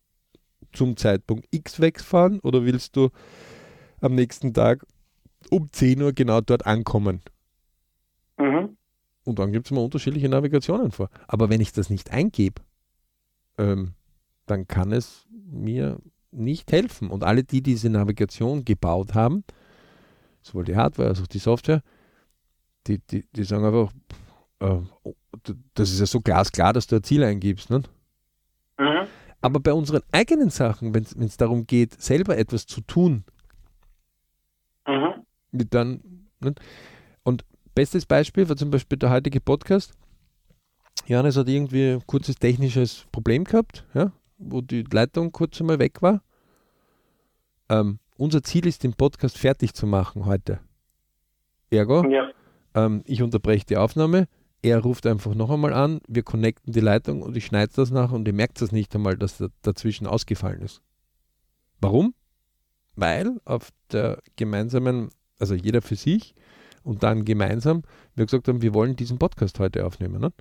zum 0.73 0.97
Zeitpunkt 0.97 1.47
X 1.51 1.81
wegfahren 1.81 2.39
oder 2.41 2.67
willst 2.67 2.97
du 2.97 3.09
am 4.01 4.15
nächsten 4.15 4.53
Tag 4.53 4.87
um 5.51 5.73
10 5.73 6.03
Uhr 6.03 6.13
genau 6.13 6.43
dort 6.43 6.67
ankommen? 6.67 7.23
Mhm. 8.39 8.77
Und 9.25 9.39
dann 9.39 9.53
gibt 9.53 9.67
es 9.67 9.71
immer 9.71 9.83
unterschiedliche 9.83 10.29
Navigationen 10.29 10.93
vor. 10.93 11.09
Aber 11.27 11.49
wenn 11.49 11.63
ich 11.63 11.73
das 11.73 11.89
nicht 11.89 12.13
eingebe, 12.13 12.61
ähm, 13.57 13.95
dann 14.45 14.69
kann 14.69 14.93
es 14.93 15.27
mir 15.31 15.99
nicht 16.31 16.71
helfen. 16.73 17.11
Und 17.11 17.25
alle, 17.25 17.43
die 17.43 17.63
diese 17.63 17.89
Navigation 17.89 18.67
gebaut 18.67 19.15
haben, 19.15 19.45
sowohl 20.43 20.65
die 20.65 20.77
Hardware 20.77 21.09
als 21.09 21.23
auch 21.23 21.27
die 21.27 21.39
Software, 21.39 21.83
die, 22.87 22.99
die, 22.99 23.25
die 23.33 23.45
sagen 23.45 23.65
einfach, 23.65 23.93
äh, 24.61 24.81
das 25.75 25.91
ist 25.91 26.01
ja 26.01 26.07
so 26.07 26.21
glasklar, 26.21 26.73
dass 26.73 26.87
du 26.87 26.97
ein 26.97 27.03
Ziel 27.03 27.23
eingibst. 27.25 27.71
Ne? 27.71 27.83
Mhm. 28.79 29.07
Aber 29.41 29.61
bei 29.61 29.73
unseren 29.73 30.03
eigenen 30.13 30.51
Sachen, 30.51 30.95
wenn 30.95 31.05
es 31.27 31.37
darum 31.37 31.67
geht, 31.67 32.01
selber 32.01 32.37
etwas 32.39 32.67
zu 32.67 32.81
tun, 32.81 33.25
Mhm. 34.87 35.25
dann. 35.71 36.01
Ne? 36.41 36.55
Und 37.25 37.45
bestes 37.75 38.07
Beispiel 38.07 38.49
war 38.49 38.57
zum 38.57 38.71
Beispiel 38.71 38.99
der 38.99 39.11
heutige 39.11 39.41
Podcast. 39.41 39.93
Johannes 41.07 41.37
hat 41.37 41.49
irgendwie 41.49 41.93
ein 41.95 42.07
kurzes 42.07 42.37
technisches 42.37 43.07
Problem 43.13 43.45
gehabt, 43.45 43.85
ja, 43.95 44.13
wo 44.39 44.61
die 44.61 44.83
Leitung 44.91 45.33
kurz 45.33 45.61
einmal 45.61 45.79
weg 45.79 46.03
war. 46.03 46.23
Ähm, 47.69 47.99
unser 48.17 48.43
Ziel 48.43 48.67
ist, 48.67 48.83
den 48.85 48.95
Podcast 48.95 49.39
fertig 49.39 49.75
zu 49.75 49.87
machen 49.87 50.25
heute. 50.25 50.61
Ergo, 51.71 52.09
Ja. 52.09 52.31
ähm, 52.75 53.03
ich 53.07 53.23
unterbreche 53.23 53.67
die 53.67 53.77
Aufnahme, 53.77 54.29
er 54.67 54.81
ruft 54.81 55.07
einfach 55.07 55.35
noch 55.35 55.51
einmal 55.51 55.73
an, 55.73 56.01
wir 56.09 56.23
connecten 56.25 56.73
die 56.73 56.81
Leitung 56.81 57.23
und 57.23 57.37
ich 57.37 57.47
schneide 57.47 57.73
das 57.77 57.91
nach 57.93 58.11
und 58.11 58.27
ihr 58.27 58.35
merkt 58.35 58.61
das 58.61 58.73
nicht 58.73 58.95
einmal, 58.95 59.17
dass 59.17 59.39
da 59.39 59.47
dazwischen 59.63 60.07
ausgefallen 60.09 60.61
ist. 60.61 60.83
Warum? 61.81 62.15
Weil 62.97 63.39
auf 63.45 63.71
der 63.93 64.21
gemeinsamen, 64.37 65.11
also 65.39 65.55
jeder 65.55 65.83
für 65.83 65.95
sich 65.97 66.35
und 66.83 67.03
dann 67.03 67.25
gemeinsam, 67.25 67.83
wir 68.15 68.27
gesagt 68.27 68.49
haben, 68.49 68.63
wir 68.63 68.75
wollen 68.75 68.97
diesen 68.97 69.19
Podcast 69.19 69.59
heute 69.61 69.87
aufnehmen. 69.87 70.21
Ne? 70.21 70.33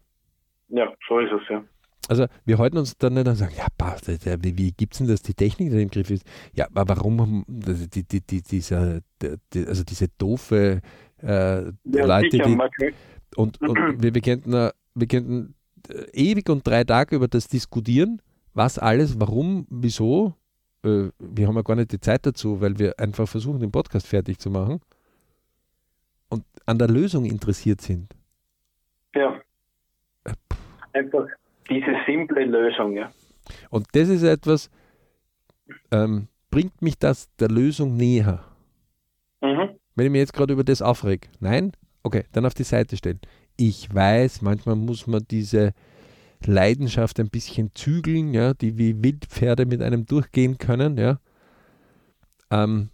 ja, 0.69 0.91
so 1.07 1.19
ist 1.19 1.31
es, 1.31 1.41
ja. 1.49 1.63
Also 2.07 2.25
wir 2.45 2.57
halten 2.59 2.77
uns 2.77 2.97
dann 2.97 3.13
nicht 3.15 3.25
an 3.27 3.31
und 3.33 3.35
sagen, 3.38 3.53
ja, 3.57 3.65
passt, 3.77 4.07
wie, 4.07 4.57
wie 4.57 4.71
gibt 4.71 4.93
es 4.93 4.99
denn, 4.99 5.07
dass 5.07 5.21
die 5.23 5.33
Technik 5.33 5.71
da 5.71 5.77
im 5.77 5.89
Griff 5.89 6.09
ist? 6.11 6.23
Ja, 6.53 6.67
aber 6.73 6.88
warum 6.95 7.43
das- 7.47 7.89
die, 7.89 8.03
die, 8.03 8.21
die, 8.21 8.41
dieser, 8.41 9.01
die, 9.21 9.35
die- 9.53 9.65
also 9.67 9.83
diese 9.83 10.07
doofe 10.17 10.81
äh, 11.21 11.25
Ja, 11.27 11.71
Leute, 11.83 12.29
sicher, 12.31 12.45
die, 12.45 12.55
und, 13.35 13.61
und 13.61 13.77
wir, 14.01 14.13
wir 14.13 14.21
könnten, 14.21 14.53
äh, 14.53 14.71
wir 14.93 15.07
könnten 15.07 15.55
äh, 15.89 16.05
ewig 16.13 16.49
und 16.49 16.65
drei 16.65 16.83
Tage 16.83 17.15
über 17.15 17.27
das 17.27 17.47
diskutieren, 17.47 18.21
was 18.53 18.79
alles, 18.79 19.19
warum, 19.19 19.67
wieso. 19.69 20.33
Äh, 20.83 21.09
wir 21.19 21.47
haben 21.47 21.55
ja 21.55 21.61
gar 21.61 21.75
nicht 21.75 21.91
die 21.91 21.99
Zeit 21.99 22.25
dazu, 22.25 22.61
weil 22.61 22.77
wir 22.79 22.99
einfach 22.99 23.27
versuchen, 23.27 23.59
den 23.59 23.71
Podcast 23.71 24.07
fertig 24.07 24.39
zu 24.39 24.49
machen 24.49 24.79
und 26.29 26.43
an 26.65 26.79
der 26.79 26.89
Lösung 26.89 27.25
interessiert 27.25 27.81
sind. 27.81 28.13
ja. 29.15 29.39
Einfach 30.93 31.27
diese 31.69 31.93
simple 32.07 32.45
Lösung, 32.45 32.93
ja. 32.93 33.11
Und 33.69 33.87
das 33.91 34.07
ist 34.07 34.23
etwas, 34.23 34.69
ähm, 35.91 36.27
bringt 36.49 36.81
mich 36.81 36.97
das 36.97 37.29
der 37.35 37.49
Lösung 37.49 37.97
näher. 37.97 38.43
Mhm. 39.41 39.71
Wenn 39.95 40.05
ich 40.05 40.11
mir 40.11 40.19
jetzt 40.19 40.33
gerade 40.33 40.53
über 40.53 40.63
das 40.63 40.81
aufreg, 40.81 41.29
nein, 41.39 41.73
okay, 42.05 42.23
dann 42.31 42.45
auf 42.45 42.53
die 42.53 42.63
Seite 42.63 42.95
stellen. 42.95 43.19
Ich 43.57 43.93
weiß, 43.93 44.41
manchmal 44.43 44.75
muss 44.75 45.07
man 45.07 45.25
diese 45.29 45.73
Leidenschaft 46.45 47.19
ein 47.19 47.29
bisschen 47.29 47.71
zügeln, 47.73 48.33
ja, 48.33 48.53
die 48.53 48.77
wie 48.77 49.01
Wildpferde 49.01 49.65
mit 49.65 49.81
einem 49.81 50.05
durchgehen 50.05 50.59
können, 50.59 50.97
ja. 50.97 51.19
Ähm, 52.51 52.89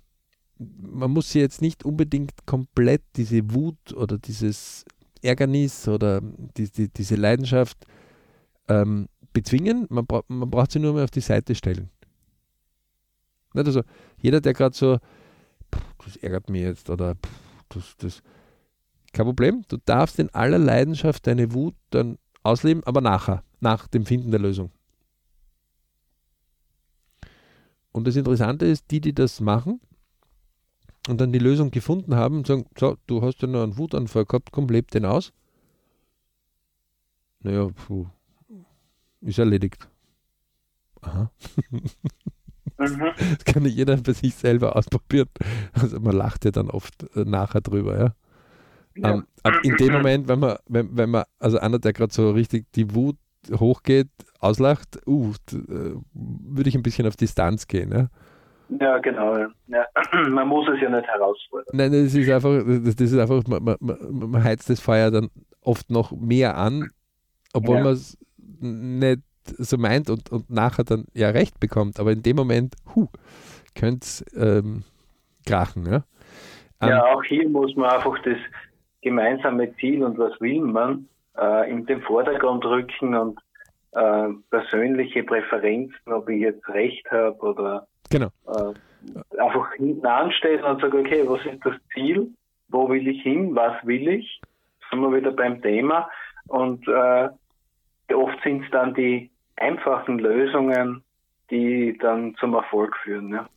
man 0.57 1.11
muss 1.11 1.31
sie 1.31 1.39
jetzt 1.39 1.61
nicht 1.61 1.83
unbedingt 1.83 2.45
komplett 2.45 3.01
diese 3.17 3.53
Wut 3.53 3.93
oder 3.93 4.17
dieses 4.17 4.85
Ärgernis 5.21 5.87
oder 5.89 6.21
die, 6.55 6.71
die, 6.71 6.87
diese 6.87 7.15
Leidenschaft 7.15 7.85
ähm, 8.69 9.09
bezwingen. 9.33 9.87
Man, 9.89 10.05
bra 10.05 10.23
man 10.29 10.49
braucht 10.49 10.71
sie 10.71 10.79
nur 10.79 10.93
mal 10.93 11.03
auf 11.03 11.11
die 11.11 11.19
Seite 11.19 11.53
stellen. 11.53 11.89
Nicht? 13.53 13.67
Also 13.67 13.81
jeder, 14.21 14.39
der 14.39 14.53
gerade 14.53 14.75
so, 14.75 14.99
"Pff, 15.73 16.05
das 16.05 16.15
ärgert 16.17 16.49
mich 16.49 16.61
jetzt 16.61 16.89
oder 16.89 17.15
"Pff, 17.15 17.29
das, 17.69 17.97
das, 17.97 18.23
kein 19.13 19.25
Problem. 19.25 19.63
Du 19.67 19.77
darfst 19.77 20.19
in 20.19 20.29
aller 20.29 20.59
Leidenschaft 20.59 21.27
deine 21.27 21.53
Wut 21.53 21.75
dann 21.89 22.17
ausleben, 22.43 22.83
aber 22.83 23.01
nachher, 23.01 23.43
nach 23.59 23.87
dem 23.87 24.05
Finden 24.05 24.31
der 24.31 24.39
Lösung. 24.39 24.71
Und 27.91 28.07
das 28.07 28.15
Interessante 28.15 28.65
ist, 28.65 28.89
die, 28.91 29.01
die 29.01 29.13
das 29.13 29.41
machen 29.41 29.81
und 31.07 31.19
dann 31.19 31.33
die 31.33 31.39
Lösung 31.39 31.71
gefunden 31.71 32.15
haben 32.15 32.45
sagen, 32.45 32.65
so, 32.77 32.97
du 33.07 33.21
hast 33.21 33.41
ja 33.41 33.47
noch 33.47 33.63
einen 33.63 33.77
Wutanfall 33.77 34.25
gehabt, 34.25 34.51
komm, 34.51 34.67
leb 34.67 34.91
den 34.91 35.05
aus. 35.05 35.33
Naja, 37.39 37.67
puh, 37.69 38.07
ist 39.21 39.39
erledigt. 39.39 39.89
Aha. 41.01 41.31
Mhm. 41.69 41.83
Das 42.77 43.45
kann 43.45 43.61
nicht 43.61 43.75
jeder 43.75 43.95
bei 43.97 44.13
sich 44.13 44.33
selber 44.33 44.75
ausprobieren. 44.75 45.29
Also 45.73 45.99
man 45.99 46.15
lacht 46.15 46.45
ja 46.45 46.51
dann 46.51 46.71
oft 46.71 47.03
äh, 47.15 47.25
nachher 47.25 47.61
drüber, 47.61 47.99
ja. 47.99 48.15
Ja. 48.95 49.13
Ähm, 49.13 49.25
aber 49.43 49.63
in 49.63 49.77
dem 49.77 49.93
Moment, 49.93 50.27
wenn 50.27 50.39
man, 50.39 50.57
wenn, 50.67 50.95
wenn 50.97 51.09
man, 51.09 51.23
also 51.39 51.57
einer, 51.59 51.79
der 51.79 51.93
gerade 51.93 52.13
so 52.13 52.31
richtig 52.31 52.65
die 52.73 52.93
Wut 52.93 53.17
hochgeht, 53.53 54.09
auslacht, 54.39 54.99
uh, 55.07 55.33
äh, 55.51 55.95
würde 56.13 56.69
ich 56.69 56.75
ein 56.75 56.83
bisschen 56.83 57.07
auf 57.07 57.15
Distanz 57.15 57.67
gehen, 57.67 57.91
ja. 57.91 58.07
ja, 58.79 58.97
genau. 58.99 59.37
Ja. 59.37 59.47
Ja. 59.67 59.85
Man 60.29 60.47
muss 60.47 60.67
es 60.69 60.81
ja 60.81 60.89
nicht 60.89 61.07
herausfordern. 61.07 61.67
Nein, 61.73 61.91
das 61.91 62.13
ist 62.13 62.29
einfach, 62.29 62.63
das, 62.65 62.95
das 62.95 63.11
ist 63.11 63.17
einfach, 63.17 63.43
man, 63.47 63.63
man, 63.63 64.29
man 64.29 64.43
heizt 64.43 64.69
das 64.69 64.79
Feuer 64.79 65.11
dann 65.11 65.29
oft 65.61 65.89
noch 65.89 66.11
mehr 66.11 66.57
an, 66.57 66.89
obwohl 67.53 67.77
Ja. 67.77 67.83
man 67.83 67.93
es 67.93 68.17
nicht 68.59 69.21
so 69.57 69.77
meint 69.77 70.09
und, 70.09 70.31
und 70.31 70.49
nachher 70.49 70.83
dann 70.83 71.05
ja 71.13 71.29
recht 71.29 71.59
bekommt, 71.59 71.99
aber 71.99 72.11
in 72.11 72.21
dem 72.21 72.35
Moment, 72.35 72.75
hu, 72.95 73.07
könnte 73.75 74.03
es 74.03 74.25
ähm, 74.35 74.83
krachen. 75.45 75.85
Ja? 75.85 76.03
ja, 76.81 76.89
ähm, 76.89 77.17
auch 77.17 77.23
hier 77.23 77.47
muss 77.49 77.75
man 77.75 77.89
einfach 77.89 78.17
das 78.23 78.37
gemeinsame 79.01 79.75
Ziel 79.77 80.03
und 80.03 80.17
was 80.17 80.39
will 80.39 80.61
man 80.61 81.07
äh, 81.37 81.69
in 81.69 81.85
den 81.85 82.01
Vordergrund 82.01 82.65
rücken 82.65 83.15
und 83.15 83.39
äh, 83.93 84.29
persönliche 84.49 85.23
Präferenzen, 85.23 86.13
ob 86.13 86.29
ich 86.29 86.41
jetzt 86.41 86.67
recht 86.69 87.09
habe 87.11 87.37
oder 87.39 87.87
genau. 88.09 88.29
äh, 88.47 89.39
einfach 89.39 89.73
hinten 89.73 90.05
anstellen 90.05 90.63
und 90.63 90.81
sagen, 90.81 90.99
okay, 90.99 91.23
was 91.27 91.45
ist 91.45 91.65
das 91.65 91.75
Ziel? 91.93 92.29
Wo 92.69 92.89
will 92.89 93.07
ich 93.07 93.21
hin? 93.23 93.55
Was 93.55 93.85
will 93.85 94.07
ich? 94.07 94.41
Sind 94.89 95.01
wir 95.01 95.13
wieder 95.13 95.31
beim 95.31 95.61
Thema. 95.61 96.09
Und 96.47 96.87
äh, 96.87 97.29
oft 98.13 98.43
sind 98.43 98.63
es 98.63 98.71
dann 98.71 98.93
die 98.93 99.29
einfachen 99.57 100.19
Lösungen, 100.19 101.03
die 101.49 101.97
dann 101.99 102.35
zum 102.35 102.53
Erfolg 102.53 102.95
führen. 103.03 103.29
Ja. 103.33 103.47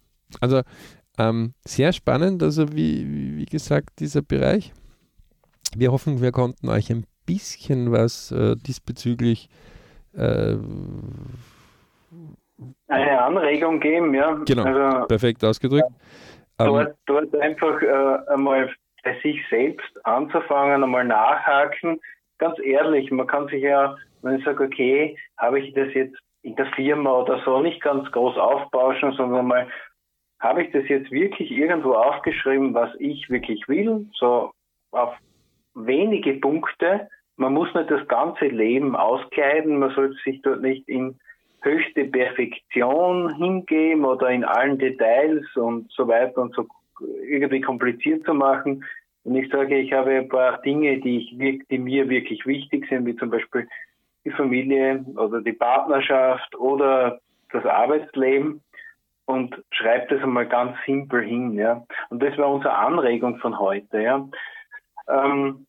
Also 0.40 0.62
ähm, 1.18 1.55
sehr 1.64 1.92
spannend, 1.92 2.42
also 2.42 2.72
wie, 2.72 3.36
wie 3.36 3.47
gesagt, 3.47 4.01
dieser 4.01 4.22
Bereich. 4.22 4.72
Wir 5.77 5.93
hoffen, 5.93 6.20
wir 6.20 6.33
konnten 6.33 6.68
euch 6.68 6.91
ein 6.91 7.05
bisschen 7.27 7.93
was 7.93 8.31
äh, 8.33 8.57
diesbezüglich 8.57 9.49
äh, 10.16 10.57
eine 12.89 13.22
Anregung 13.22 13.81
geben, 13.81 14.14
ja. 14.14 14.39
Genau, 14.47 14.64
also, 14.64 15.07
perfekt 15.07 15.45
ausgedrückt. 15.45 15.89
Ja, 16.61 16.66
dort, 16.66 16.89
ähm, 16.89 16.95
dort 17.07 17.37
einfach 17.37 17.83
äh, 17.83 18.33
einmal 18.33 18.70
bei 19.03 19.18
sich 19.22 19.41
selbst 19.51 20.07
anzufangen, 20.07 20.83
einmal 20.83 21.05
nachhaken. 21.05 22.01
Ganz 22.39 22.59
ehrlich, 22.61 23.11
man 23.11 23.27
kann 23.27 23.49
sich 23.49 23.62
ja, 23.62 23.97
wenn 24.22 24.39
ich 24.39 24.45
sage, 24.45 24.64
okay, 24.64 25.16
habe 25.37 25.61
ich 25.61 25.75
das 25.75 25.93
jetzt 25.95 26.16
in 26.43 26.57
der 26.57 26.66
Firma 26.75 27.11
oder 27.20 27.43
so 27.45 27.61
nicht 27.61 27.83
ganz 27.83 28.11
groß 28.12 28.37
aufbauschen, 28.39 29.12
sondern 29.12 29.47
mal, 29.47 29.66
habe 30.41 30.62
ich 30.62 30.72
das 30.72 30.87
jetzt 30.89 31.11
wirklich 31.11 31.51
irgendwo 31.51 31.95
aufgeschrieben, 31.95 32.75
was 32.75 32.91
ich 32.99 33.29
wirklich 33.31 33.66
will, 33.66 34.07
so 34.14 34.53
auf 34.91 35.14
wenige 35.75 36.35
Punkte. 36.35 37.09
Man 37.37 37.53
muss 37.53 37.72
nicht 37.75 37.91
das 37.91 38.07
ganze 38.09 38.47
Leben 38.47 38.95
auskleiden, 38.95 39.79
man 39.79 39.95
sollte 39.95 40.16
sich 40.25 40.41
dort 40.43 40.62
nicht 40.62 40.89
in 40.89 41.18
höchste 41.62 42.05
Perfektion 42.05 43.35
hingeben 43.37 44.05
oder 44.05 44.29
in 44.29 44.45
allen 44.45 44.79
Details 44.79 45.45
und 45.57 45.91
so 45.91 46.07
weiter 46.07 46.43
und 46.43 46.55
so 46.55 46.66
irgendwie 47.27 47.61
kompliziert 47.61 48.25
zu 48.25 48.35
machen. 48.35 48.85
Und 49.25 49.37
ich 49.37 49.51
sage, 49.51 49.79
ich 49.79 49.93
habe 49.93 50.11
ein 50.11 50.29
paar 50.29 50.61
Dinge, 50.62 51.01
die, 51.01 51.16
ich, 51.18 51.66
die 51.68 51.79
mir 51.79 52.09
wirklich 52.09 52.45
wichtig 52.47 52.87
sind, 52.89 53.07
wie 53.07 53.16
zum 53.16 53.31
Beispiel 53.31 53.66
die 54.25 54.31
Familie 54.31 55.05
oder 55.16 55.41
die 55.41 55.53
Partnerschaft 55.53 56.55
oder 56.57 57.18
das 57.51 57.64
Arbeitsleben 57.64 58.62
und 59.27 59.62
schreibe 59.70 60.14
das 60.14 60.22
einmal 60.22 60.47
ganz 60.47 60.77
simpel 60.85 61.22
hin. 61.22 61.55
Ja. 61.55 61.85
Und 62.11 62.22
das 62.22 62.37
war 62.37 62.51
unsere 62.51 62.75
Anregung 62.75 63.39
von 63.39 63.59
heute. 63.59 64.01
Ja. 64.01 64.29
Ähm, 65.09 65.67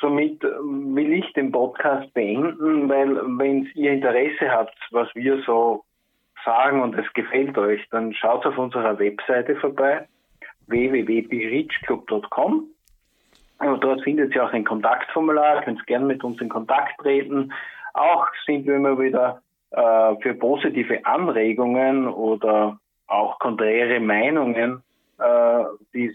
somit 0.00 0.42
will 0.42 1.12
ich 1.12 1.32
den 1.34 1.52
Podcast 1.52 2.12
beenden, 2.14 2.88
weil 2.88 3.14
wenn 3.38 3.70
ihr 3.74 3.92
Interesse 3.92 4.50
habt, 4.50 4.76
was 4.90 5.08
wir 5.14 5.40
so 5.42 5.84
sagen 6.44 6.82
und 6.82 6.98
es 6.98 7.10
gefällt 7.14 7.56
euch, 7.56 7.80
dann 7.90 8.12
schaut 8.12 8.44
auf 8.46 8.58
unserer 8.58 8.98
Webseite 8.98 9.54
vorbei 9.56 10.08
www.berichclub.com. 10.66 12.66
Dort 13.80 14.02
findet 14.02 14.34
ihr 14.34 14.44
auch 14.44 14.52
ein 14.52 14.64
Kontaktformular, 14.64 15.62
könnt 15.62 15.86
gerne 15.86 16.06
mit 16.06 16.24
uns 16.24 16.40
in 16.40 16.48
Kontakt 16.48 16.98
treten. 17.00 17.52
Auch 17.94 18.26
sind 18.46 18.66
wir 18.66 18.76
immer 18.76 18.98
wieder 18.98 19.42
äh, 19.70 20.16
für 20.20 20.34
positive 20.34 21.06
Anregungen 21.06 22.08
oder 22.08 22.78
auch 23.06 23.38
konträre 23.38 24.00
Meinungen, 24.00 24.82
äh, 25.18 25.64
die 25.92 26.14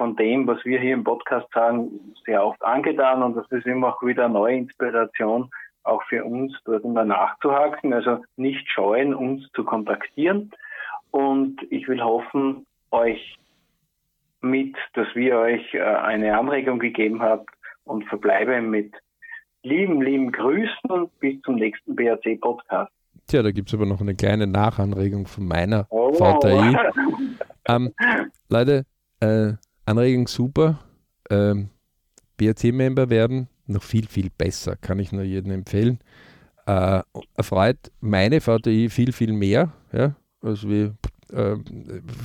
von 0.00 0.16
dem, 0.16 0.46
was 0.46 0.64
wir 0.64 0.80
hier 0.80 0.94
im 0.94 1.04
Podcast 1.04 1.46
sagen, 1.52 1.90
sehr 2.24 2.42
oft 2.42 2.64
angetan 2.64 3.22
und 3.22 3.36
das 3.36 3.44
ist 3.50 3.66
immer 3.66 3.88
auch 3.88 4.02
wieder 4.02 4.24
eine 4.24 4.32
neue 4.32 4.56
Inspiration, 4.56 5.50
auch 5.82 6.02
für 6.04 6.24
uns 6.24 6.54
dort 6.64 6.84
immer 6.84 7.04
nachzuhaken. 7.04 7.92
Also 7.92 8.24
nicht 8.36 8.66
scheuen, 8.70 9.12
uns 9.12 9.46
zu 9.52 9.62
kontaktieren. 9.62 10.52
Und 11.10 11.60
ich 11.68 11.86
will 11.86 12.02
hoffen, 12.02 12.64
euch 12.90 13.36
mit, 14.40 14.74
dass 14.94 15.06
wir 15.14 15.36
euch 15.36 15.74
äh, 15.74 15.82
eine 15.82 16.38
Anregung 16.38 16.78
gegeben 16.78 17.20
haben 17.20 17.44
und 17.84 18.06
verbleibe 18.06 18.62
mit 18.62 18.94
lieben, 19.62 20.00
lieben 20.00 20.32
Grüßen 20.32 21.10
bis 21.18 21.42
zum 21.42 21.56
nächsten 21.56 21.94
BAC-Podcast. 21.94 22.90
Tja, 23.26 23.42
da 23.42 23.50
gibt 23.50 23.68
es 23.68 23.74
aber 23.74 23.84
noch 23.84 24.00
eine 24.00 24.14
kleine 24.14 24.46
Nachanregung 24.46 25.26
von 25.26 25.46
meiner 25.46 25.86
oh. 25.90 26.14
VTI. 26.14 26.74
ähm, 27.68 27.92
Leute, 28.48 28.86
äh, 29.20 29.52
Anregung 29.90 30.28
super. 30.28 30.78
Ähm, 31.30 31.70
BAC-Member 32.36 33.10
werden 33.10 33.48
noch 33.66 33.82
viel, 33.82 34.06
viel 34.06 34.30
besser, 34.30 34.76
kann 34.76 34.98
ich 34.98 35.12
nur 35.12 35.22
jedem 35.22 35.50
empfehlen. 35.50 35.98
Äh, 36.66 37.02
erfreut 37.34 37.90
meine 38.00 38.40
VTI 38.40 38.88
viel, 38.88 39.12
viel 39.12 39.32
mehr. 39.32 39.72
Ja? 39.92 40.14
Also 40.42 40.68
wie 40.68 40.92
äh, 41.32 41.56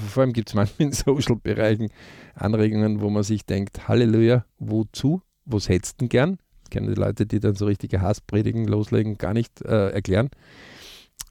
vor 0.09 0.22
allem 0.22 0.34
gibt 0.34 0.49
es 0.49 0.55
manchmal 0.55 0.88
in 0.88 0.91
Social-Bereichen 0.93 1.89
Anregungen, 2.36 3.01
wo 3.01 3.09
man 3.09 3.24
sich 3.24 3.45
denkt, 3.45 3.88
Halleluja, 3.88 4.45
wozu? 4.59 5.22
Was 5.45 5.68
hättest 5.68 6.01
du 6.01 6.07
gern? 6.07 6.38
Ich 6.63 6.70
kenne 6.70 6.93
die 6.93 6.99
Leute, 6.99 7.26
die 7.26 7.39
dann 7.39 7.55
so 7.55 7.66
richtige 7.66 8.01
Hasspredigen 8.01 8.68
loslegen, 8.68 9.18
gar 9.18 9.34
nicht 9.34 9.61
äh, 9.63 9.89
erklären. 9.89 10.30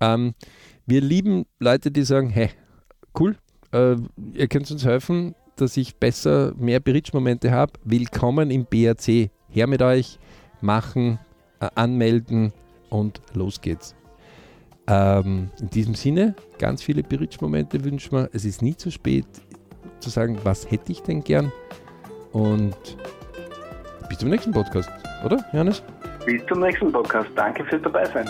Ähm, 0.01 0.35
wir 0.87 1.01
lieben 1.01 1.47
Leute, 1.59 1.91
die 1.91 2.03
sagen, 2.03 2.31
hey, 2.31 2.51
cool, 3.19 3.37
äh, 3.73 3.97
ihr 4.35 4.49
könnt 4.49 4.71
uns 4.71 4.85
helfen, 4.85 5.35
dass 5.57 5.77
ich 5.77 5.97
besser 5.97 6.53
mehr 6.57 6.81
Bridge-Momente 6.81 7.51
habe. 7.51 7.73
Willkommen 7.85 8.51
im 8.51 8.65
BRC. 8.65 9.31
Her 9.49 9.67
mit 9.67 9.83
euch, 9.83 10.19
machen, 10.61 11.19
äh, 11.61 11.69
anmelden 11.75 12.53
und 12.91 13.21
los 13.35 13.61
geht's. 13.61 13.95
Ähm, 14.87 15.51
in 15.61 15.71
diesem 15.71 15.95
Sinne, 15.95 16.35
ganz 16.59 16.83
viele 16.83 17.03
Bridge-Momente 17.03 17.85
wünschen 17.85 18.13
wir. 18.13 18.29
Es 18.33 18.45
ist 18.45 18.63
nie 18.63 18.77
zu 18.77 18.91
spät 18.91 19.27
zu 20.01 20.11
sagen, 20.11 20.39
was 20.43 20.71
hätte 20.71 20.93
ich 20.93 21.03
denn 21.03 21.23
gern. 21.23 21.53
Und 22.33 22.77
bis 24.09 24.19
zum 24.19 24.29
nächsten 24.29 24.53
Podcast, 24.53 24.91
oder, 25.25 25.45
Johannes? 25.53 25.83
Bis 26.27 26.45
zum 26.47 26.61
nächsten 26.61 26.93
Podcast. 26.93 27.31
Danke 27.37 27.65
fürs 27.65 27.83
Dabeisein. 27.83 28.29